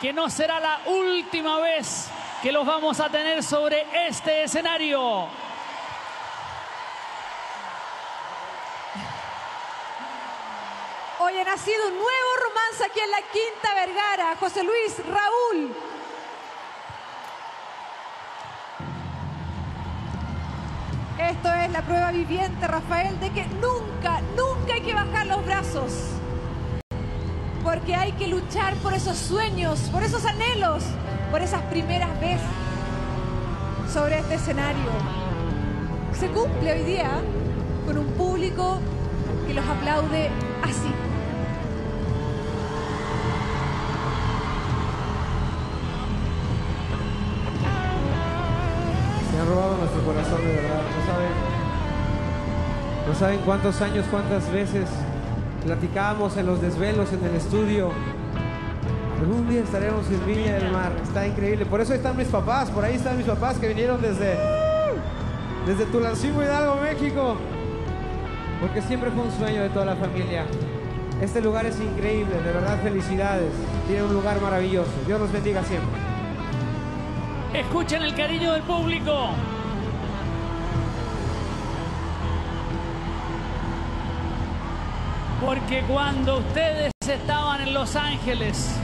que 0.00 0.12
no 0.12 0.30
será 0.30 0.60
la 0.60 0.78
última 0.86 1.58
vez 1.58 2.08
que 2.40 2.52
los 2.52 2.64
vamos 2.64 3.00
a 3.00 3.08
tener 3.08 3.42
sobre 3.42 3.84
este 4.06 4.44
escenario. 4.44 5.26
Hoy 11.18 11.36
ha 11.36 11.44
nacido 11.44 11.88
un 11.88 11.94
nuevo 11.94 12.30
romance 12.44 12.84
aquí 12.84 13.00
en 13.00 13.10
la 13.10 13.22
Quinta 13.22 13.74
Vergara. 13.74 14.36
José 14.38 14.62
Luis, 14.62 15.04
Raúl. 15.04 15.87
Esto 21.38 21.54
es 21.54 21.70
la 21.70 21.82
prueba 21.82 22.10
viviente, 22.10 22.66
Rafael, 22.66 23.20
de 23.20 23.30
que 23.30 23.46
nunca, 23.46 24.20
nunca 24.36 24.74
hay 24.74 24.80
que 24.80 24.92
bajar 24.92 25.24
los 25.28 25.46
brazos. 25.46 25.92
Porque 27.62 27.94
hay 27.94 28.10
que 28.10 28.26
luchar 28.26 28.74
por 28.78 28.92
esos 28.92 29.16
sueños, 29.16 29.78
por 29.92 30.02
esos 30.02 30.24
anhelos, 30.24 30.82
por 31.30 31.40
esas 31.40 31.62
primeras 31.62 32.10
veces 32.18 32.40
sobre 33.92 34.18
este 34.18 34.34
escenario. 34.34 34.90
Se 36.12 36.26
cumple 36.26 36.72
hoy 36.72 36.82
día 36.82 37.20
con 37.86 37.98
un 37.98 38.08
público 38.14 38.80
que 39.46 39.54
los 39.54 39.64
aplaude 39.64 40.30
así. 40.64 40.92
Robado 49.48 49.76
nuestro 49.78 50.02
corazón 50.02 50.40
de 50.42 50.54
verdad. 50.54 50.82
No 50.96 51.06
saben, 51.06 51.32
no 53.08 53.14
saben 53.14 53.40
cuántos 53.44 53.80
años, 53.80 54.04
cuántas 54.10 54.52
veces 54.52 54.88
platicábamos 55.64 56.36
en 56.36 56.46
los 56.46 56.60
desvelos 56.60 57.12
en 57.12 57.24
el 57.24 57.34
estudio. 57.34 57.90
Algún 59.20 59.48
día 59.48 59.62
estaremos 59.62 60.06
en 60.10 60.26
Viña 60.26 60.54
del 60.54 60.70
Mar. 60.70 60.92
Está 61.02 61.26
increíble. 61.26 61.66
Por 61.66 61.80
eso 61.80 61.92
están 61.94 62.16
mis 62.16 62.28
papás. 62.28 62.70
Por 62.70 62.84
ahí 62.84 62.94
están 62.94 63.16
mis 63.16 63.26
papás 63.26 63.58
que 63.58 63.68
vinieron 63.68 64.00
desde, 64.00 64.36
desde 65.66 65.86
Tulancingo, 65.86 66.42
Hidalgo, 66.42 66.76
México. 66.76 67.36
Porque 68.60 68.80
siempre 68.82 69.10
fue 69.10 69.24
un 69.24 69.32
sueño 69.32 69.62
de 69.62 69.70
toda 69.70 69.86
la 69.86 69.96
familia. 69.96 70.44
Este 71.20 71.40
lugar 71.40 71.66
es 71.66 71.80
increíble. 71.80 72.32
De 72.36 72.52
verdad, 72.52 72.80
felicidades. 72.80 73.50
Tiene 73.88 74.04
un 74.04 74.12
lugar 74.12 74.40
maravilloso. 74.40 74.90
Dios 75.06 75.20
los 75.20 75.32
bendiga 75.32 75.64
siempre. 75.64 75.97
Escuchen 77.58 78.02
el 78.02 78.14
cariño 78.14 78.52
del 78.52 78.62
público. 78.62 79.30
Porque 85.44 85.82
cuando 85.88 86.38
ustedes 86.38 86.92
estaban 87.00 87.62
en 87.62 87.74
Los 87.74 87.96
Ángeles 87.96 88.78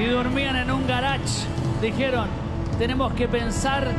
y 0.00 0.06
dormían 0.06 0.56
en 0.56 0.72
un 0.72 0.88
garage, 0.88 1.46
dijeron, 1.80 2.26
tenemos 2.78 3.12
que 3.12 3.28
pensar 3.28 3.92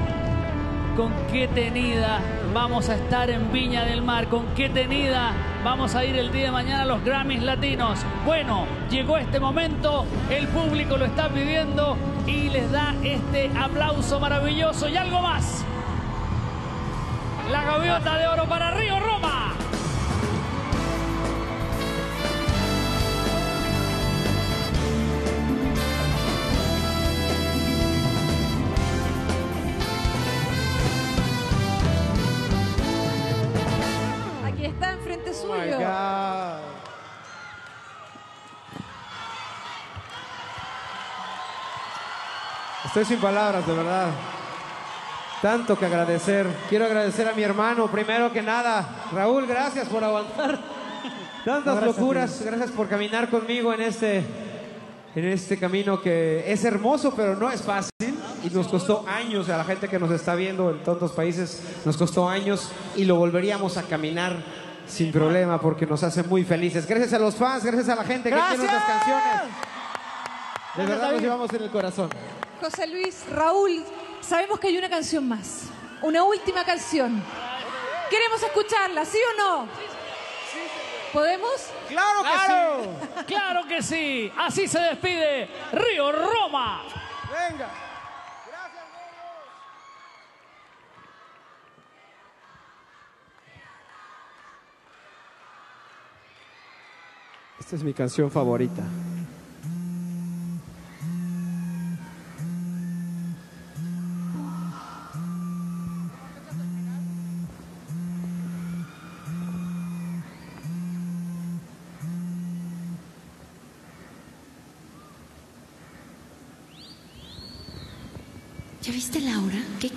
con 0.97 1.13
qué 1.31 1.47
tenida 1.47 2.19
vamos 2.53 2.89
a 2.89 2.95
estar 2.95 3.29
en 3.29 3.53
Viña 3.53 3.85
del 3.85 4.01
Mar, 4.01 4.27
con 4.27 4.45
qué 4.55 4.67
tenida 4.67 5.31
vamos 5.63 5.95
a 5.95 6.03
ir 6.03 6.17
el 6.17 6.33
día 6.33 6.47
de 6.47 6.51
mañana 6.51 6.83
a 6.83 6.85
los 6.85 7.01
Grammys 7.01 7.43
Latinos. 7.43 7.99
Bueno, 8.25 8.65
llegó 8.91 9.17
este 9.17 9.39
momento, 9.39 10.05
el 10.29 10.47
público 10.49 10.97
lo 10.97 11.05
está 11.05 11.29
pidiendo 11.29 11.95
y 12.27 12.49
les 12.49 12.71
da 12.71 12.93
este 13.03 13.49
aplauso 13.57 14.19
maravilloso 14.19 14.89
y 14.89 14.97
algo 14.97 15.21
más. 15.21 15.63
La 17.49 17.63
gaviota 17.63 18.17
de 18.17 18.27
oro 18.27 18.45
para 18.45 18.71
Río 18.71 18.99
Roma. 18.99 19.26
Estoy 42.97 43.15
sin 43.15 43.21
palabras, 43.21 43.67
de 43.67 43.73
verdad. 43.73 44.09
Tanto 45.39 45.77
que 45.77 45.85
agradecer. 45.85 46.47
Quiero 46.67 46.85
agradecer 46.85 47.27
a 47.27 47.33
mi 47.33 47.43
hermano, 47.43 47.91
primero 47.91 48.33
que 48.33 48.41
nada. 48.41 49.05
Raúl, 49.13 49.45
gracias 49.45 49.87
por 49.87 50.03
aguantar 50.03 50.57
tantas 51.45 51.75
gracias 51.75 51.95
locuras. 51.95 52.41
Gracias 52.43 52.71
por 52.71 52.87
caminar 52.87 53.29
conmigo 53.29 53.71
en 53.71 53.81
este, 53.81 54.23
en 55.13 55.25
este 55.25 55.59
camino 55.59 56.01
que 56.01 56.51
es 56.51 56.65
hermoso, 56.65 57.13
pero 57.15 57.35
no 57.35 57.51
es 57.51 57.61
fácil. 57.61 57.91
Y 58.43 58.49
nos 58.49 58.67
costó 58.67 59.05
años, 59.07 59.47
a 59.49 59.57
la 59.57 59.63
gente 59.63 59.87
que 59.87 59.99
nos 59.99 60.09
está 60.09 60.33
viendo 60.33 60.71
en 60.71 60.81
tantos 60.81 61.11
países, 61.11 61.61
nos 61.85 61.97
costó 61.97 62.27
años 62.27 62.71
y 62.95 63.05
lo 63.05 63.17
volveríamos 63.17 63.77
a 63.77 63.83
caminar 63.83 64.37
sin 64.87 65.11
problema 65.11 65.61
porque 65.61 65.85
nos 65.85 66.01
hace 66.01 66.23
muy 66.23 66.43
felices. 66.43 66.87
Gracias 66.87 67.13
a 67.13 67.19
los 67.19 67.35
fans, 67.35 67.63
gracias 67.63 67.89
a 67.89 67.95
la 67.95 68.05
gente 68.05 68.29
que 68.29 68.35
¡Gracias! 68.35 68.57
nuestras 68.57 68.83
canciones. 68.85 69.76
De 70.77 70.83
Gracias, 70.83 70.99
verdad 70.99 71.13
nos 71.13 71.21
llevamos 71.23 71.53
en 71.53 71.63
el 71.63 71.71
corazón. 71.71 72.09
José 72.61 72.85
Luis, 72.85 73.27
Raúl, 73.31 73.83
sabemos 74.21 74.59
que 74.59 74.67
hay 74.67 74.77
una 74.77 74.89
canción 74.89 75.27
más. 75.27 75.63
Una 76.03 76.23
última 76.23 76.63
canción. 76.63 77.19
Queremos 78.11 78.43
escucharla, 78.43 79.03
¿sí 79.03 79.17
o 79.17 79.41
no? 79.41 79.67
¿Podemos? 81.11 81.71
¡Claro 81.87 82.21
que 82.21 82.29
sí! 82.45 83.25
Claro 83.25 83.67
que 83.67 83.81
sí. 83.81 84.31
Así 84.37 84.67
se 84.67 84.79
despide 84.79 85.49
Río 85.71 86.11
Roma. 86.11 86.83
Venga. 87.49 87.69
Esta 97.59 97.75
es 97.75 97.83
mi 97.83 97.95
canción 97.95 98.29
favorita. 98.29 98.83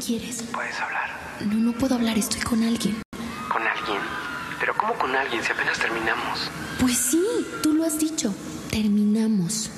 Quieres? 0.01 0.43
Puedes 0.53 0.79
hablar 0.81 1.11
No, 1.41 1.55
no 1.55 1.73
puedo 1.73 1.95
hablar, 1.95 2.17
estoy 2.19 2.41
con 2.41 2.63
alguien. 2.63 3.01
con 3.49 3.63
alguien. 3.67 4.01
Pero 4.59 4.75
¿cómo 4.77 4.95
con 4.95 5.15
alguien 5.17 5.43
si 5.43 5.53
apenas 5.53 5.79
terminamos? 5.79 6.51
Pues 6.79 6.97
sí, 6.99 7.25
tú 7.63 7.73
lo 7.75 7.85
has 7.85 7.99
dicho. 7.99 8.35
Terminamos. 8.71 9.71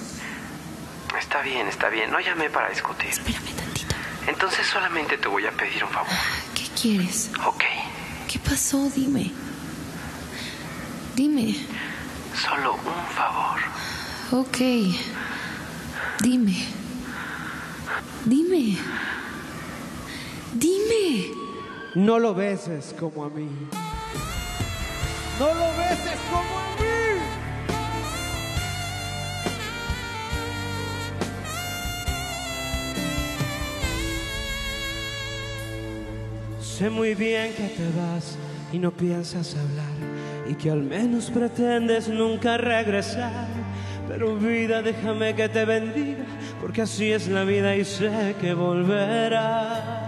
Está 1.18 1.40
bien, 1.42 1.68
está 1.68 1.88
bien. 1.88 2.10
No 2.10 2.18
llamé 2.20 2.50
para 2.50 2.68
discutir. 2.70 3.08
Espérame 3.08 3.52
tantito. 3.56 3.94
Entonces 4.26 4.66
solamente 4.66 5.18
te 5.18 5.28
voy 5.28 5.46
a 5.46 5.52
pedir 5.52 5.84
un 5.84 5.90
favor. 5.90 6.10
¿Qué 6.54 6.66
quieres? 6.80 7.30
Ok. 7.46 7.62
¿Qué 8.30 8.38
pasó? 8.40 8.90
Dime. 8.94 9.30
Dime. 11.14 11.54
Solo 12.48 12.74
un 12.74 13.06
favor. 13.14 13.60
Ok. 14.32 14.58
Dime. 16.20 16.66
Dime. 18.24 18.78
Dime. 20.54 21.32
No 21.94 22.18
lo 22.18 22.34
beses 22.34 22.94
como 22.98 23.24
a 23.24 23.28
mí. 23.28 23.48
No 25.38 25.46
lo 25.46 25.76
beses 25.76 26.18
como 26.30 26.58
a 26.58 26.76
mí. 26.76 26.82
Sé 36.60 36.90
muy 36.90 37.14
bien 37.14 37.52
que 37.54 37.68
te 37.68 37.86
vas 37.98 38.36
y 38.72 38.78
no 38.78 38.90
piensas 38.90 39.54
hablar 39.54 39.92
y 40.48 40.54
que 40.54 40.70
al 40.70 40.82
menos 40.82 41.30
pretendes 41.30 42.08
nunca 42.08 42.56
regresar. 42.56 43.46
Pero 44.08 44.36
vida, 44.36 44.82
déjame 44.82 45.34
que 45.34 45.48
te 45.48 45.64
bendiga, 45.64 46.24
porque 46.60 46.82
así 46.82 47.12
es 47.12 47.28
la 47.28 47.44
vida 47.44 47.76
y 47.76 47.84
sé 47.84 48.34
que 48.40 48.52
volverás. 48.52 50.01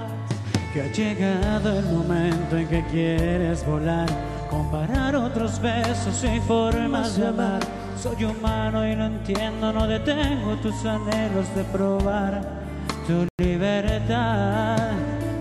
Que 0.74 0.82
ha 0.82 0.90
llegado 0.90 1.78
el 1.78 1.84
momento 1.84 2.56
en 2.58 2.66
que 2.66 2.84
quieres 2.86 3.64
volar, 3.64 4.08
comparar 4.50 5.14
otros 5.14 5.60
besos 5.60 6.24
y 6.24 6.40
formas 6.40 7.16
de 7.16 7.28
amar. 7.28 7.60
Soy 7.96 8.24
humano 8.24 8.84
y 8.84 8.96
lo 8.96 9.04
entiendo, 9.04 9.72
no 9.72 9.86
detengo 9.86 10.56
tus 10.56 10.84
anhelos 10.84 11.46
de 11.54 11.62
probar 11.62 12.42
tu 13.06 13.24
libertad. 13.38 14.90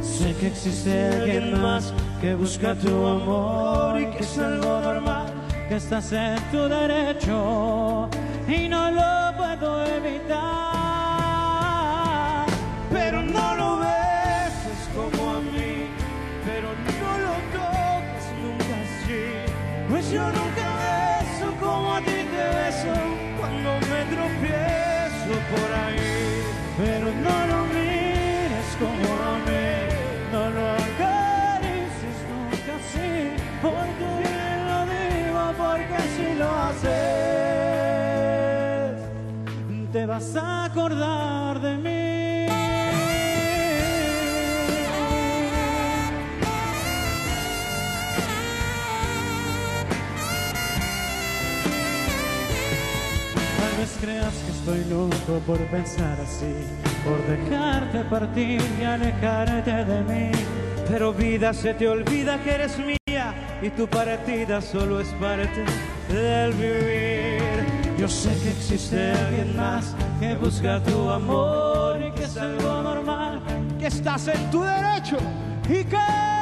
Sé 0.04 0.36
que 0.36 0.50
existe 0.50 1.08
alguien 1.08 1.60
más 1.60 1.92
que 2.22 2.36
busca 2.36 2.76
tu 2.76 2.90
amor 2.90 4.00
y 4.00 4.06
que 4.12 4.20
es 4.20 4.38
algo 4.38 4.82
normal, 4.82 5.26
que 5.68 5.78
estás 5.78 6.12
en 6.12 6.38
tu 6.52 6.60
derecho 6.70 8.08
y 8.48 8.70
no 8.70 8.92
lo 8.92 9.36
puedo 9.36 9.84
evitar. 9.84 10.73
Vas 40.14 40.36
a 40.36 40.66
acordar 40.66 41.60
de 41.60 41.76
mí. 41.78 42.46
Tal 53.58 53.74
vez 53.80 53.98
creas 54.02 54.36
que 54.44 54.52
estoy 54.52 54.84
loco 54.92 55.40
por 55.48 55.58
pensar 55.72 56.18
así, 56.22 56.54
por 57.04 57.20
dejarte 57.26 58.04
partir 58.04 58.62
y 58.80 58.84
alejarte 58.84 59.86
de 59.86 60.02
mí. 60.04 60.32
Pero 60.90 61.12
vida, 61.12 61.54
se 61.56 61.74
te 61.74 61.88
olvida 61.88 62.40
que 62.44 62.52
eres 62.52 62.78
mía 62.78 63.34
y 63.64 63.70
tu 63.72 63.88
partida 63.88 64.62
solo 64.62 65.00
es 65.00 65.08
parte 65.20 65.64
del 66.10 66.54
vivir. 66.54 67.13
Yo 68.04 68.10
sé 68.10 68.38
que 68.44 68.50
existe 68.50 69.14
alguien 69.14 69.56
más 69.56 69.96
que 70.20 70.36
busca 70.36 70.84
tu 70.84 71.10
amor 71.10 72.02
y 72.06 72.12
que 72.12 72.26
es 72.26 72.36
algo 72.36 72.82
normal, 72.82 73.42
que 73.80 73.88
estás 73.88 74.28
en 74.28 74.52
tu 74.52 74.62
derecho 74.62 75.16
y 75.70 75.86
que 75.86 76.33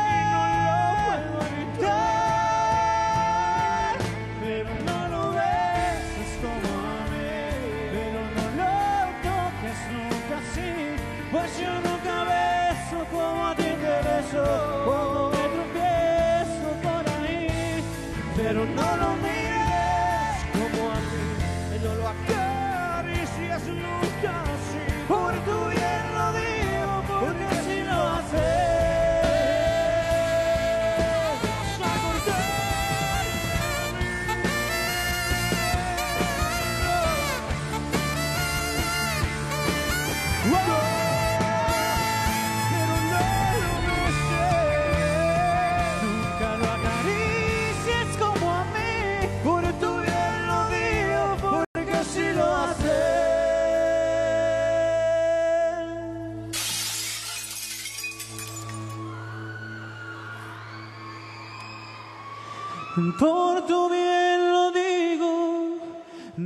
Por 63.20 63.66
tu 63.66 63.90
bien 63.90 64.52
lo 64.52 64.72
digo, 64.72 65.78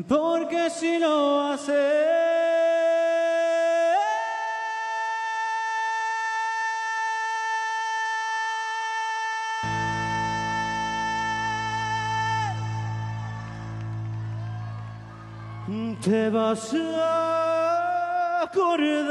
porque 0.07 0.69
si 0.69 0.99
lo 0.99 1.41
haces. 1.51 2.25
te 16.05 16.29
vas 16.29 16.71
a 16.73 18.43
acordar 18.43 19.05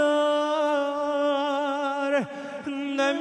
de 2.64 3.12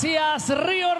Gracias, 0.00 0.56
Río 0.56 0.97